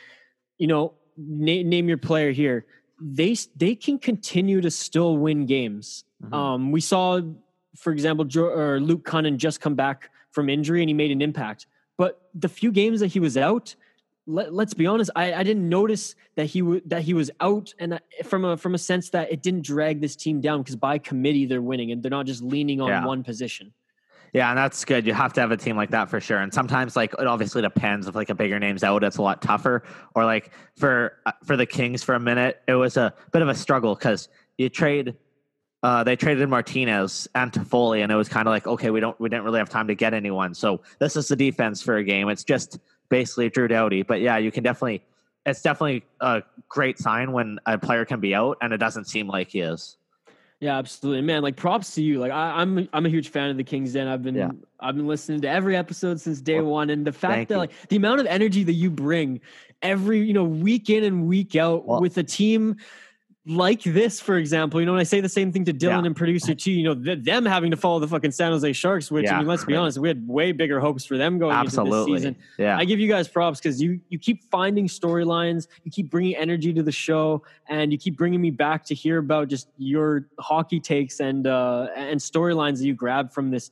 [0.59, 2.67] you know, na- name your player here,
[3.01, 6.05] they they can continue to still win games.
[6.31, 6.35] Mhm.
[6.35, 7.21] Um, we saw,
[7.77, 11.23] for example, jo- or Luke Kunin just come back from injury and he made an
[11.23, 11.67] impact.
[11.97, 13.75] But the few games that he was out,
[14.27, 17.73] let, let's be honest, I, I didn't notice that he w- that he was out,
[17.79, 20.77] and I- from a from a sense that it didn't drag this team down because
[20.77, 23.05] by committee they're winning and they're not just leaning on Yeah.
[23.05, 23.73] one position.
[24.33, 25.07] Yeah, and that's good.
[25.07, 26.39] You have to have a team like that for sure.
[26.41, 28.09] And sometimes, like, it obviously depends.
[28.09, 29.85] If like a bigger name's out, it's a lot tougher.
[30.17, 33.49] Or like for uh, for the Kings for a minute, it was a bit of
[33.49, 35.15] a struggle because you trade.
[35.85, 39.21] Uh, they traded Martinez and Toffoli, and it was kind of like, okay, we don't,
[39.21, 40.55] we didn't really have time to get anyone.
[40.55, 42.31] So this is the defense for a game.
[42.31, 42.79] It's just
[43.11, 44.03] basically Drew Doughty.
[44.03, 45.05] But yeah, you can definitely,
[45.45, 49.29] it's definitely a great sign when a player can be out, and it doesn't seem
[49.29, 49.99] like he is.
[50.59, 51.43] Yeah, absolutely, man.
[51.43, 52.19] Like props to you.
[52.19, 54.09] Like I, I'm, I'm a huge fan of the Kings Den.
[54.09, 54.53] I've been, Yeah.
[54.81, 57.59] I've been listening to every episode since day Well, one, and the fact that you.
[57.59, 59.43] like the amount of energy that you bring
[59.83, 62.77] every, you know, week in and week out Well- with a team
[63.47, 64.81] like this, for example.
[64.81, 66.07] You know, and I say the same thing to Dylan Yeah.
[66.07, 66.73] and producer too.
[66.73, 69.39] You know, th- them having to follow the fucking San Jose Sharks, which I Yeah.
[69.41, 72.37] mean, let's be honest, we had way bigger hopes for them going into this season.
[72.59, 72.79] Yeah.
[72.79, 76.73] I give you guys props because you you keep finding storylines, you keep bringing energy
[76.73, 80.81] to the show, and you keep bringing me back to hear about just your hockey
[80.81, 83.71] takes and uh, and storylines that you grab from this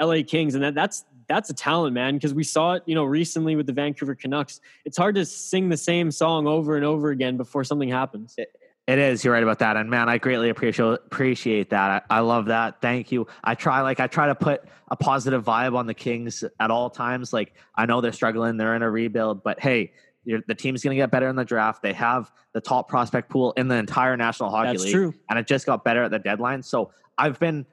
[0.00, 2.14] LA Kings, and that that's that's a talent, man.
[2.14, 4.60] Because we saw it, you know, recently with the Vancouver Canucks.
[4.84, 8.34] It's hard to sing the same song over and over again before something happens.
[8.36, 8.48] It
[8.88, 9.24] is.
[9.24, 12.04] You're right about that, and man, I greatly appreciate appreciate that.
[12.10, 12.80] I, I love that.
[12.80, 13.26] Thank you.
[13.44, 16.90] I try like I try to put a positive vibe on the Kings at all
[16.90, 17.32] times.
[17.32, 19.92] Like I know they're struggling, they're in a rebuild, but hey,
[20.24, 21.82] you're, the team's going to get better in the draft.
[21.82, 24.78] They have the top prospect pool in the entire National Hockey league.
[24.78, 25.14] That's League, true.
[25.30, 26.62] and it just got better at the deadline.
[26.62, 27.66] So I've been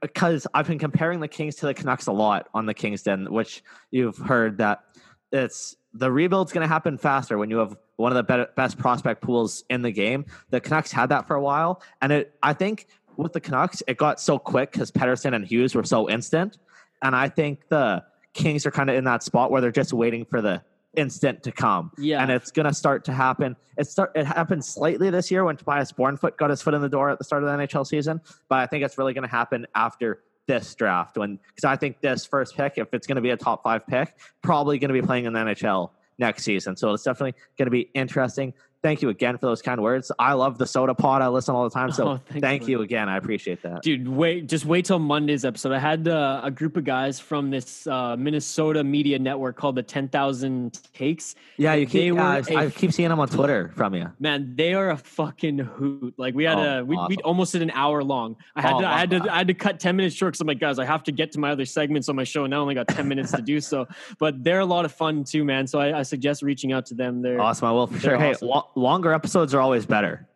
[0.00, 3.30] because I've been comparing the Kings to the Canucks a lot on the Kings Den,
[3.30, 4.84] which you've heard that
[5.32, 8.78] it's the rebuild's going to happen faster when you have one of the better, best
[8.78, 10.24] prospect pools in the game.
[10.50, 13.96] The Canucks had that for a while, and it I think with the Canucks it
[13.96, 16.58] got so quick because Pettersson and Hughes were so instant,
[17.02, 20.24] and I think the Kings are kind of in that spot where they're just waiting
[20.24, 20.62] for the
[20.96, 21.92] instant to come.
[21.98, 22.22] Yeah.
[22.22, 23.56] And it's gonna start to happen.
[23.76, 26.88] It start it happened slightly this year when Tobias Björnfot got his foot in the
[26.88, 29.66] door at the start of the NHL season, but I think it's really gonna happen
[29.74, 33.36] after this draft when because I think this first pick, if it's gonna be a
[33.36, 36.76] top five pick, probably gonna be playing in the NHL next season.
[36.76, 38.52] So it's definitely gonna be interesting
[38.82, 40.10] thank you again for those kind words.
[40.18, 41.22] I love the soda pod.
[41.22, 41.92] I listen all the time.
[41.92, 43.08] So oh, thank you again.
[43.08, 43.82] I appreciate that.
[43.82, 45.72] Dude, wait, just wait till Monday's episode.
[45.72, 49.82] I had uh, a group of guys from this uh, Minnesota media network called the
[49.82, 51.34] 10,000 Takes.
[51.56, 54.10] Yeah, you keep, uh, I keep seeing them on Twitter from you.
[54.18, 56.14] Man, they are a fucking hoot.
[56.16, 57.08] Like we had oh, a, we, awesome.
[57.08, 58.36] we almost did an hour long.
[58.56, 60.34] I had oh, to, I had to, I had to cut 10 minutes short.
[60.34, 62.44] Cause I'm like, guys, I have to get to my other segments on my show.
[62.44, 63.86] And I only got 10 minutes to do so,
[64.18, 65.66] but they're a lot of fun too, man.
[65.66, 67.22] So I, I suggest reaching out to them.
[67.22, 67.68] They're awesome.
[67.68, 68.16] I will for sure.
[68.16, 68.48] Awesome.
[68.48, 70.26] Hey, lo- longer episodes are always better.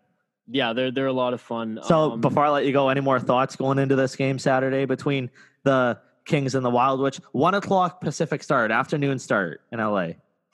[0.46, 1.80] Yeah, they're they're a lot of fun.
[1.84, 4.84] So um, before I let you go, any more thoughts going into this game Saturday
[4.84, 5.30] between
[5.62, 10.08] the Kings and the Wild, which one o'clock Pacific start, afternoon start in LA.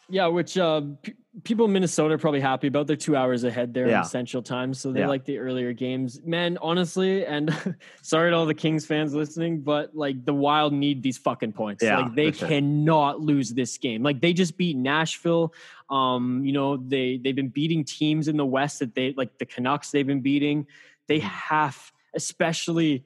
[0.08, 1.14] Yeah, which uh, p-
[1.44, 2.86] people in Minnesota are probably happy about.
[2.86, 4.00] They're two hours ahead there yeah.
[4.00, 5.08] in Central Time, so they yeah.
[5.08, 6.20] like the earlier games.
[6.24, 7.54] Man, honestly, and
[8.02, 11.82] sorry to all the Kings fans listening, but like the Wild need these fucking points.
[11.82, 13.20] Yeah, like they cannot sure.
[13.20, 14.02] lose this game.
[14.02, 15.54] Like they just beat Nashville.
[15.88, 19.46] Um, you know, they they've been beating teams in the West that they like the
[19.46, 19.90] Canucks.
[19.90, 20.66] They've been beating.
[21.06, 21.26] They mm-hmm.
[21.26, 23.04] have, especially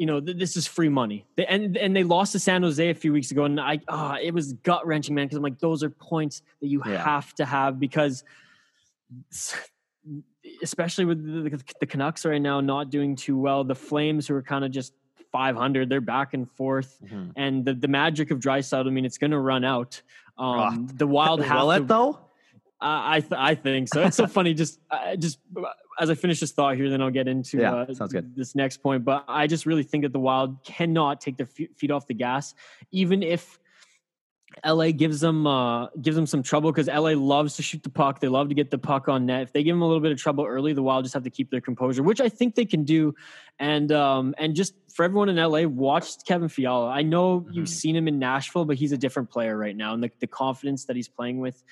[0.00, 1.26] you know, th- this is free money.
[1.36, 4.16] They, and and they lost to San Jose a few weeks ago, and I uh,
[4.20, 7.04] it was gut wrenching, man, because I'm like, those are points that you yeah.
[7.04, 8.24] have to have because,
[10.62, 14.42] especially with the, the, Canucks right now not doing too well, the Flames who are
[14.42, 14.94] kind of just
[15.32, 17.32] 500, they're back and forth, mm-hmm.
[17.36, 20.00] and the the magic of Draisaitl, I mean, it's going to run out.
[20.38, 22.18] Um, the Wild have will it though.
[22.80, 24.00] I th- I think so.
[24.04, 24.54] It's so funny.
[24.54, 25.40] Just uh, just
[26.00, 28.34] as I finish this thought here, then I'll get into yeah, uh, sounds good.
[28.34, 29.04] this next point.
[29.04, 32.54] But I just really think that the Wild cannot take their feet off the gas,
[32.90, 33.58] even if
[34.66, 38.20] LA gives them uh, gives them some trouble because LA loves to shoot the puck.
[38.20, 39.42] They love to get the puck on net.
[39.42, 41.30] If they give them a little bit of trouble early, the Wild just have to
[41.30, 43.14] keep their composure, which I think they can do.
[43.58, 46.88] And um, and just for everyone in LA, watch Kevin Fiala.
[46.88, 47.52] I know mm-hmm.
[47.52, 50.26] you've seen him in Nashville, but he's a different player right now, and the, the
[50.26, 51.62] confidence that he's playing with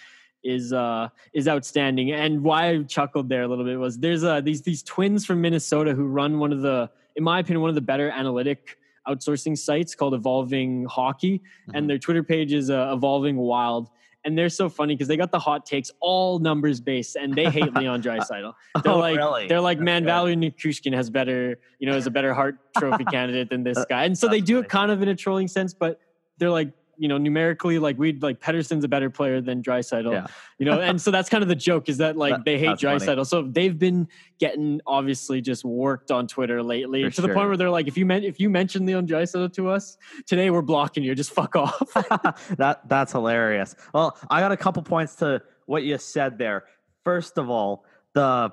[0.44, 2.12] is uh is outstanding.
[2.12, 5.40] And why I chuckled there a little bit was there's uh these these twins from
[5.40, 8.78] Minnesota who run one of the in my opinion one of the better analytic
[9.08, 11.76] outsourcing sites called Evolving Hockey, mm-hmm.
[11.76, 13.88] and their Twitter page is uh, Evolving Wild.
[14.24, 17.48] And they're so funny because they got the hot takes, all numbers based, and they
[17.48, 18.52] hate Leon Draisaitl.
[18.82, 19.46] They're oh, like, really?
[19.46, 23.48] they're like, man, Valeri Nichushkin has better, you know, is a better Hart Trophy candidate
[23.48, 24.04] than this guy.
[24.04, 24.66] And so they do funny.
[24.66, 26.00] it kind of in a trolling sense, but
[26.36, 30.26] they're like, you know, numerically, like we'd like Pedersen's a better player than Draisaitl, yeah.
[30.58, 32.76] you know, and so that's kind of the joke is that like that, they hate
[32.78, 33.26] Draisaitl.
[33.26, 37.28] So they've been getting obviously just worked on Twitter lately For to sure.
[37.28, 39.96] the point where they're like, if you meant if you mention Leon Draisaitl to us
[40.26, 41.14] today, we're blocking you.
[41.14, 41.78] Just fuck off.
[42.56, 43.74] that that's hilarious.
[43.94, 46.64] Well, I got a couple points to what you said there.
[47.04, 47.84] First of all,
[48.14, 48.52] the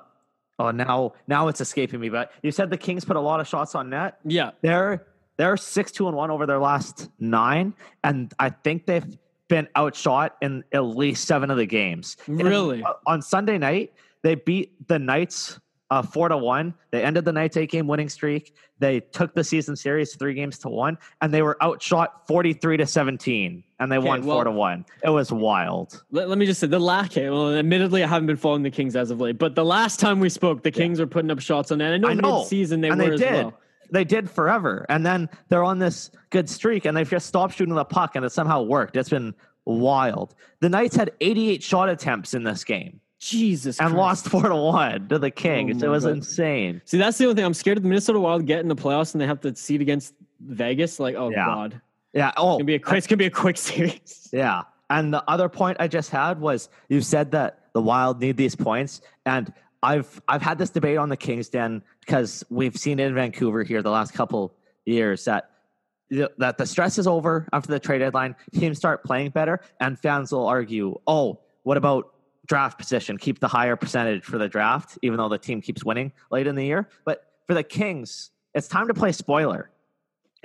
[0.58, 3.48] oh now now it's escaping me, but you said the Kings put a lot of
[3.48, 4.18] shots on net.
[4.24, 7.74] Yeah, they're they're six two and one over their last nine,
[8.04, 9.18] and I think they've
[9.48, 12.16] been outshot in at least seven of the games.
[12.26, 12.78] Really?
[12.78, 15.60] And on Sunday night, they beat the Knights
[15.90, 16.74] uh, four to one.
[16.90, 18.56] They ended the Knights eight game winning streak.
[18.78, 22.76] They took the season series three games to one, and they were outshot forty three
[22.78, 24.84] to seventeen, and they okay, won well, four to one.
[25.04, 26.02] It was wild.
[26.10, 27.12] Let, let me just say the last.
[27.12, 30.00] Okay, well, admittedly, I haven't been following the Kings as of late, but the last
[30.00, 31.04] time we spoke, the Kings yeah.
[31.04, 31.92] were putting up shots on that.
[31.92, 32.38] I know, I know.
[32.40, 33.44] mid-season they and were they did.
[33.44, 33.54] Well
[33.90, 34.86] they did forever.
[34.88, 38.24] And then they're on this good streak and they've just stopped shooting the puck and
[38.24, 38.96] it somehow worked.
[38.96, 39.34] It's been
[39.64, 40.34] wild.
[40.60, 43.00] The Knights had 88 shot attempts in this game.
[43.18, 43.98] Jesus and Christ.
[43.98, 45.82] lost four to one to the Kings.
[45.82, 46.18] Oh it was God.
[46.18, 46.82] insane.
[46.84, 47.44] See, that's the only thing.
[47.44, 49.80] I'm scared of the Minnesota Wild get in the playoffs and they have to seed
[49.80, 51.00] against Vegas.
[51.00, 51.46] Like, oh yeah.
[51.46, 51.80] God.
[52.12, 52.32] Yeah.
[52.36, 52.98] Oh, it's gonna be a quick.
[52.98, 54.28] It's gonna be a quick series.
[54.32, 54.62] Yeah.
[54.90, 58.54] And the other point I just had was you said that the Wild need these
[58.54, 59.52] points, and
[59.82, 63.82] I've I've had this debate on the Kings Den because we've seen in Vancouver here
[63.82, 64.54] the last couple
[64.84, 65.50] years that
[66.38, 68.36] that the stress is over after the trade deadline.
[68.54, 72.12] Teams start playing better, and fans will argue, "Oh, what about
[72.46, 73.18] draft position?
[73.18, 76.54] Keep the higher percentage for the draft, even though the team keeps winning late in
[76.54, 79.70] the year." But for the Kings, it's time to play spoiler.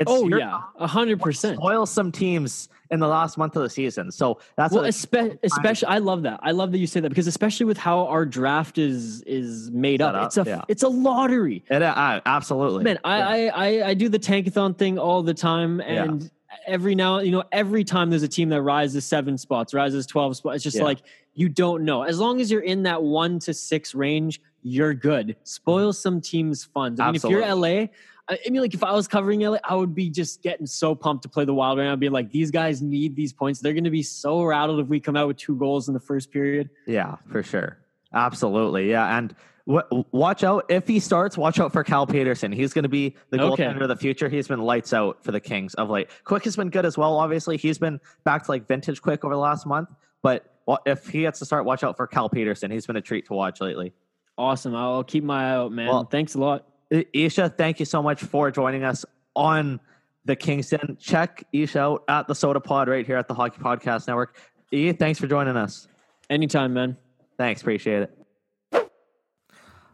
[0.02, 1.58] It's Oh yeah, a hundred percent.
[1.58, 4.12] spoil some teams in the last month of the season.
[4.12, 6.40] So that's Well, what espe- especially I love that.
[6.44, 10.02] I love that you say that because especially with how our draft is is made
[10.02, 10.62] up, up, it's a yeah.
[10.68, 11.64] it's a lottery.
[11.70, 12.84] it, uh, absolutely.
[12.84, 13.52] Man, I, Yeah.
[13.54, 16.04] I, I I do the tankathon thing all the time, Yeah.
[16.04, 16.32] and
[16.68, 20.36] every now you know every time there's a team that rises seven spots, rises twelve
[20.36, 20.56] spots.
[20.58, 20.84] It's just Yeah.
[20.84, 21.00] like
[21.34, 22.04] you don't know.
[22.04, 25.38] As long as you're in that one to six range, you're good.
[25.46, 27.00] Spoil some teams' funds.
[27.00, 27.88] I mean, if you're LA.
[28.32, 31.24] I mean, like if I was covering LA, I would be just getting so pumped
[31.24, 31.94] to play the Wild right now.
[31.94, 33.60] I'd be like, these guys need these points.
[33.60, 36.00] They're going to be so rattled if we come out with two goals in the
[36.00, 36.70] first period.
[36.88, 37.78] Yeah, for sure.
[38.14, 38.90] Absolutely.
[38.90, 39.18] Yeah.
[39.18, 39.36] And
[39.68, 42.52] w- watch out if he starts, watch out for Cal Petersen.
[42.52, 43.64] He's going to be the Okay.
[43.66, 44.30] goaltender of the future.
[44.30, 46.10] He's been lights out for the Kings of late.
[46.24, 47.18] Quick has been good as well.
[47.18, 49.90] Obviously, he's been back to like vintage quick over the last month.
[50.22, 50.46] But
[50.86, 52.70] if he gets to start, watch out for Cal Petersen.
[52.72, 53.94] He's been a treat to watch lately.
[54.38, 54.76] Awesome.
[54.76, 55.88] I'll keep my eye out, man.
[55.88, 56.66] Well- Thanks a lot.
[56.92, 59.80] Isha, thank you so much for joining us on
[60.26, 60.98] the Kings Den.
[61.00, 64.38] Check Isha out at the Soda Pod right here at the Hockey Podcast Network.
[64.72, 65.88] E, thanks for joining us.
[66.30, 66.98] Anytime, man.
[67.38, 68.18] Thanks, appreciate it.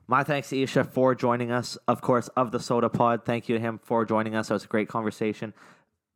[0.07, 3.25] My thanks to Isha for joining us, of course, of the Soda Pod.
[3.25, 4.49] Thank you to him for joining us.
[4.49, 5.53] It was a great conversation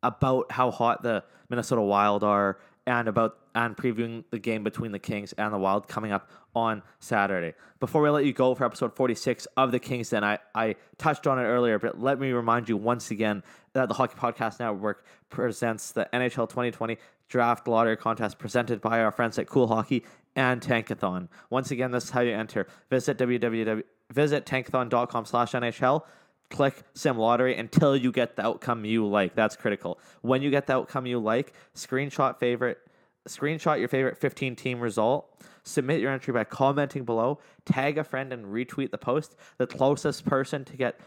[0.02, 5.00] about how hot the Minnesota Wild are and about and previewing the game between the
[5.00, 7.54] Kings and the Wild coming up on Saturday.
[7.80, 11.28] Before we let you go for episode 46 of the Kings, then I, I touched
[11.28, 15.06] on it earlier, but let me remind you once again that the Hockey Podcast Network
[15.30, 20.04] presents the NHL 2020 Draft Lottery Contest presented by our friends at Cool Hockey
[20.36, 21.30] and Tankathon.
[21.50, 22.68] Once again, this is how you enter.
[22.90, 26.04] Visit www visit tankathon.com slash NHL
[26.52, 29.34] click sim lottery until you get the outcome you like.
[29.36, 30.00] That's critical.
[30.22, 32.80] When you get the outcome you like screenshot favorite
[33.28, 38.34] screenshot your favorite 15 team result submit your entry by commenting below tag a friend
[38.34, 39.36] and retweet the post.
[39.58, 41.00] The closest person to get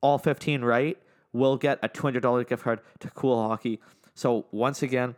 [0.00, 0.98] all 15 right
[1.32, 3.80] will get a $200 gift card to cool hockey.
[4.14, 5.14] So once again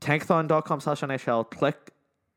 [0.00, 1.90] tankathon.com slash nhl click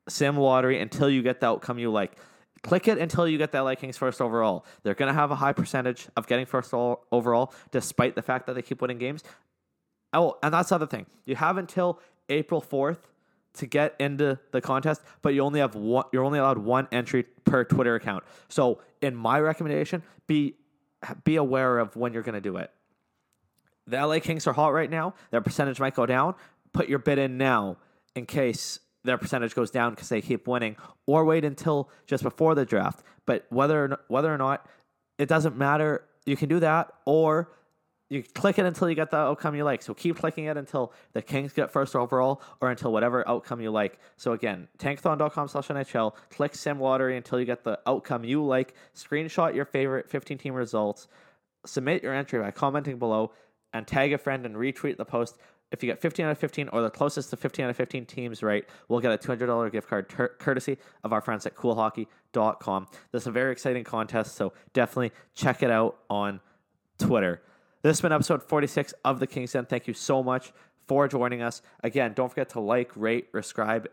[0.07, 2.17] sim lottery until you get the outcome you like
[2.63, 4.65] click it until you get that like Kings first overall.
[4.83, 8.53] They're going to have a high percentage of getting first overall, despite the fact that
[8.53, 9.23] they keep winning games.
[10.13, 11.05] Oh, and that's the other thing.
[11.25, 11.99] You have until
[12.29, 13.07] April fourth
[13.55, 16.05] to get into the contest, but you only have one.
[16.11, 18.23] You're only allowed one entry per Twitter account.
[18.49, 20.55] So, in my recommendation, be
[21.23, 22.71] be aware of when you're going to do it.
[23.85, 25.13] The LA Kings are hot right now.
[25.31, 26.35] Their percentage might go down.
[26.73, 27.77] Put your bid in now
[28.15, 32.55] in case their percentage goes down because they keep winning, or wait until just before
[32.55, 33.03] the draft.
[33.25, 34.67] But whether or not, whether or not
[35.17, 37.51] it doesn't matter, you can do that, or
[38.09, 39.81] you click it until you get the outcome you like.
[39.81, 43.71] So keep clicking it until the Kings get first overall, or until whatever outcome you
[43.71, 43.99] like.
[44.15, 46.13] So again, tankathon.com slash NHL.
[46.29, 48.73] Click Sim Lottery until you get the outcome you like.
[48.95, 51.07] Screenshot your favorite 15 team results.
[51.65, 53.31] Submit your entry by commenting below
[53.73, 55.37] and tag a friend and retweet the post.
[55.71, 58.05] If you get 15 out of 15 or the closest to 15 out of 15
[58.05, 62.87] teams right, we'll get a $200 gift card tur- courtesy of our friends at coolhockey.com.
[63.11, 66.39] This is a very exciting contest, so definitely check it out on
[66.97, 67.41] Twitter.
[67.81, 69.65] This has been episode 46 of The King's Den.
[69.65, 70.51] Thank you so much
[70.87, 71.61] for joining us.
[71.83, 73.87] Again, don't forget to like, rate, subscribe,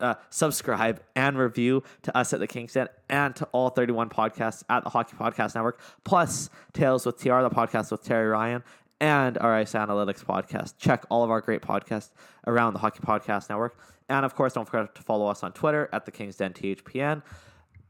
[0.00, 4.62] uh, subscribe, and review to us at The King's Den and to all 31 podcasts
[4.68, 8.62] at the Hockey Podcast Network, plus Tales with TR, the podcast with Terry Ryan,
[9.00, 10.74] and our Ice Analytics podcast.
[10.78, 12.10] Check all of our great podcasts
[12.46, 13.76] around the Hockey Podcast Network.
[14.08, 17.22] And of course, don't forget to follow us on Twitter at The King's Den THPN.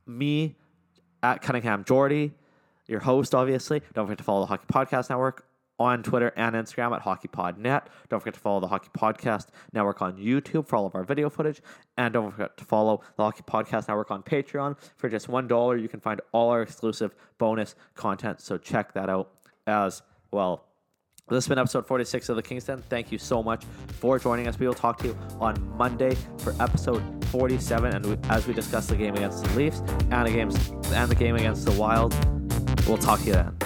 [0.06, 0.56] Me
[1.22, 2.32] at Cunningham Jordy,
[2.86, 3.82] your host, obviously.
[3.94, 5.46] Don't forget to follow the Hockey Podcast Network
[5.78, 7.86] on Twitter and Instagram at HockeyPodNet.
[8.08, 11.28] Don't forget to follow the Hockey Podcast Network on YouTube for all of our video
[11.28, 11.60] footage.
[11.96, 14.76] And don't forget to follow the Hockey Podcast Network on Patreon.
[14.96, 18.40] For just $1, you can find all our exclusive bonus content.
[18.40, 19.30] So check that out
[19.66, 20.64] as well.
[21.26, 22.82] This has been episode 46 of The Kings Den.
[22.90, 23.64] Thank you so much
[23.98, 24.58] for joining us.
[24.58, 28.88] We will talk to you on Monday for episode 47, and we, as we discuss
[28.88, 30.54] the game against the Leafs and the games
[30.92, 32.12] and the game against the Wild.
[32.86, 33.56] We'll talk to you then.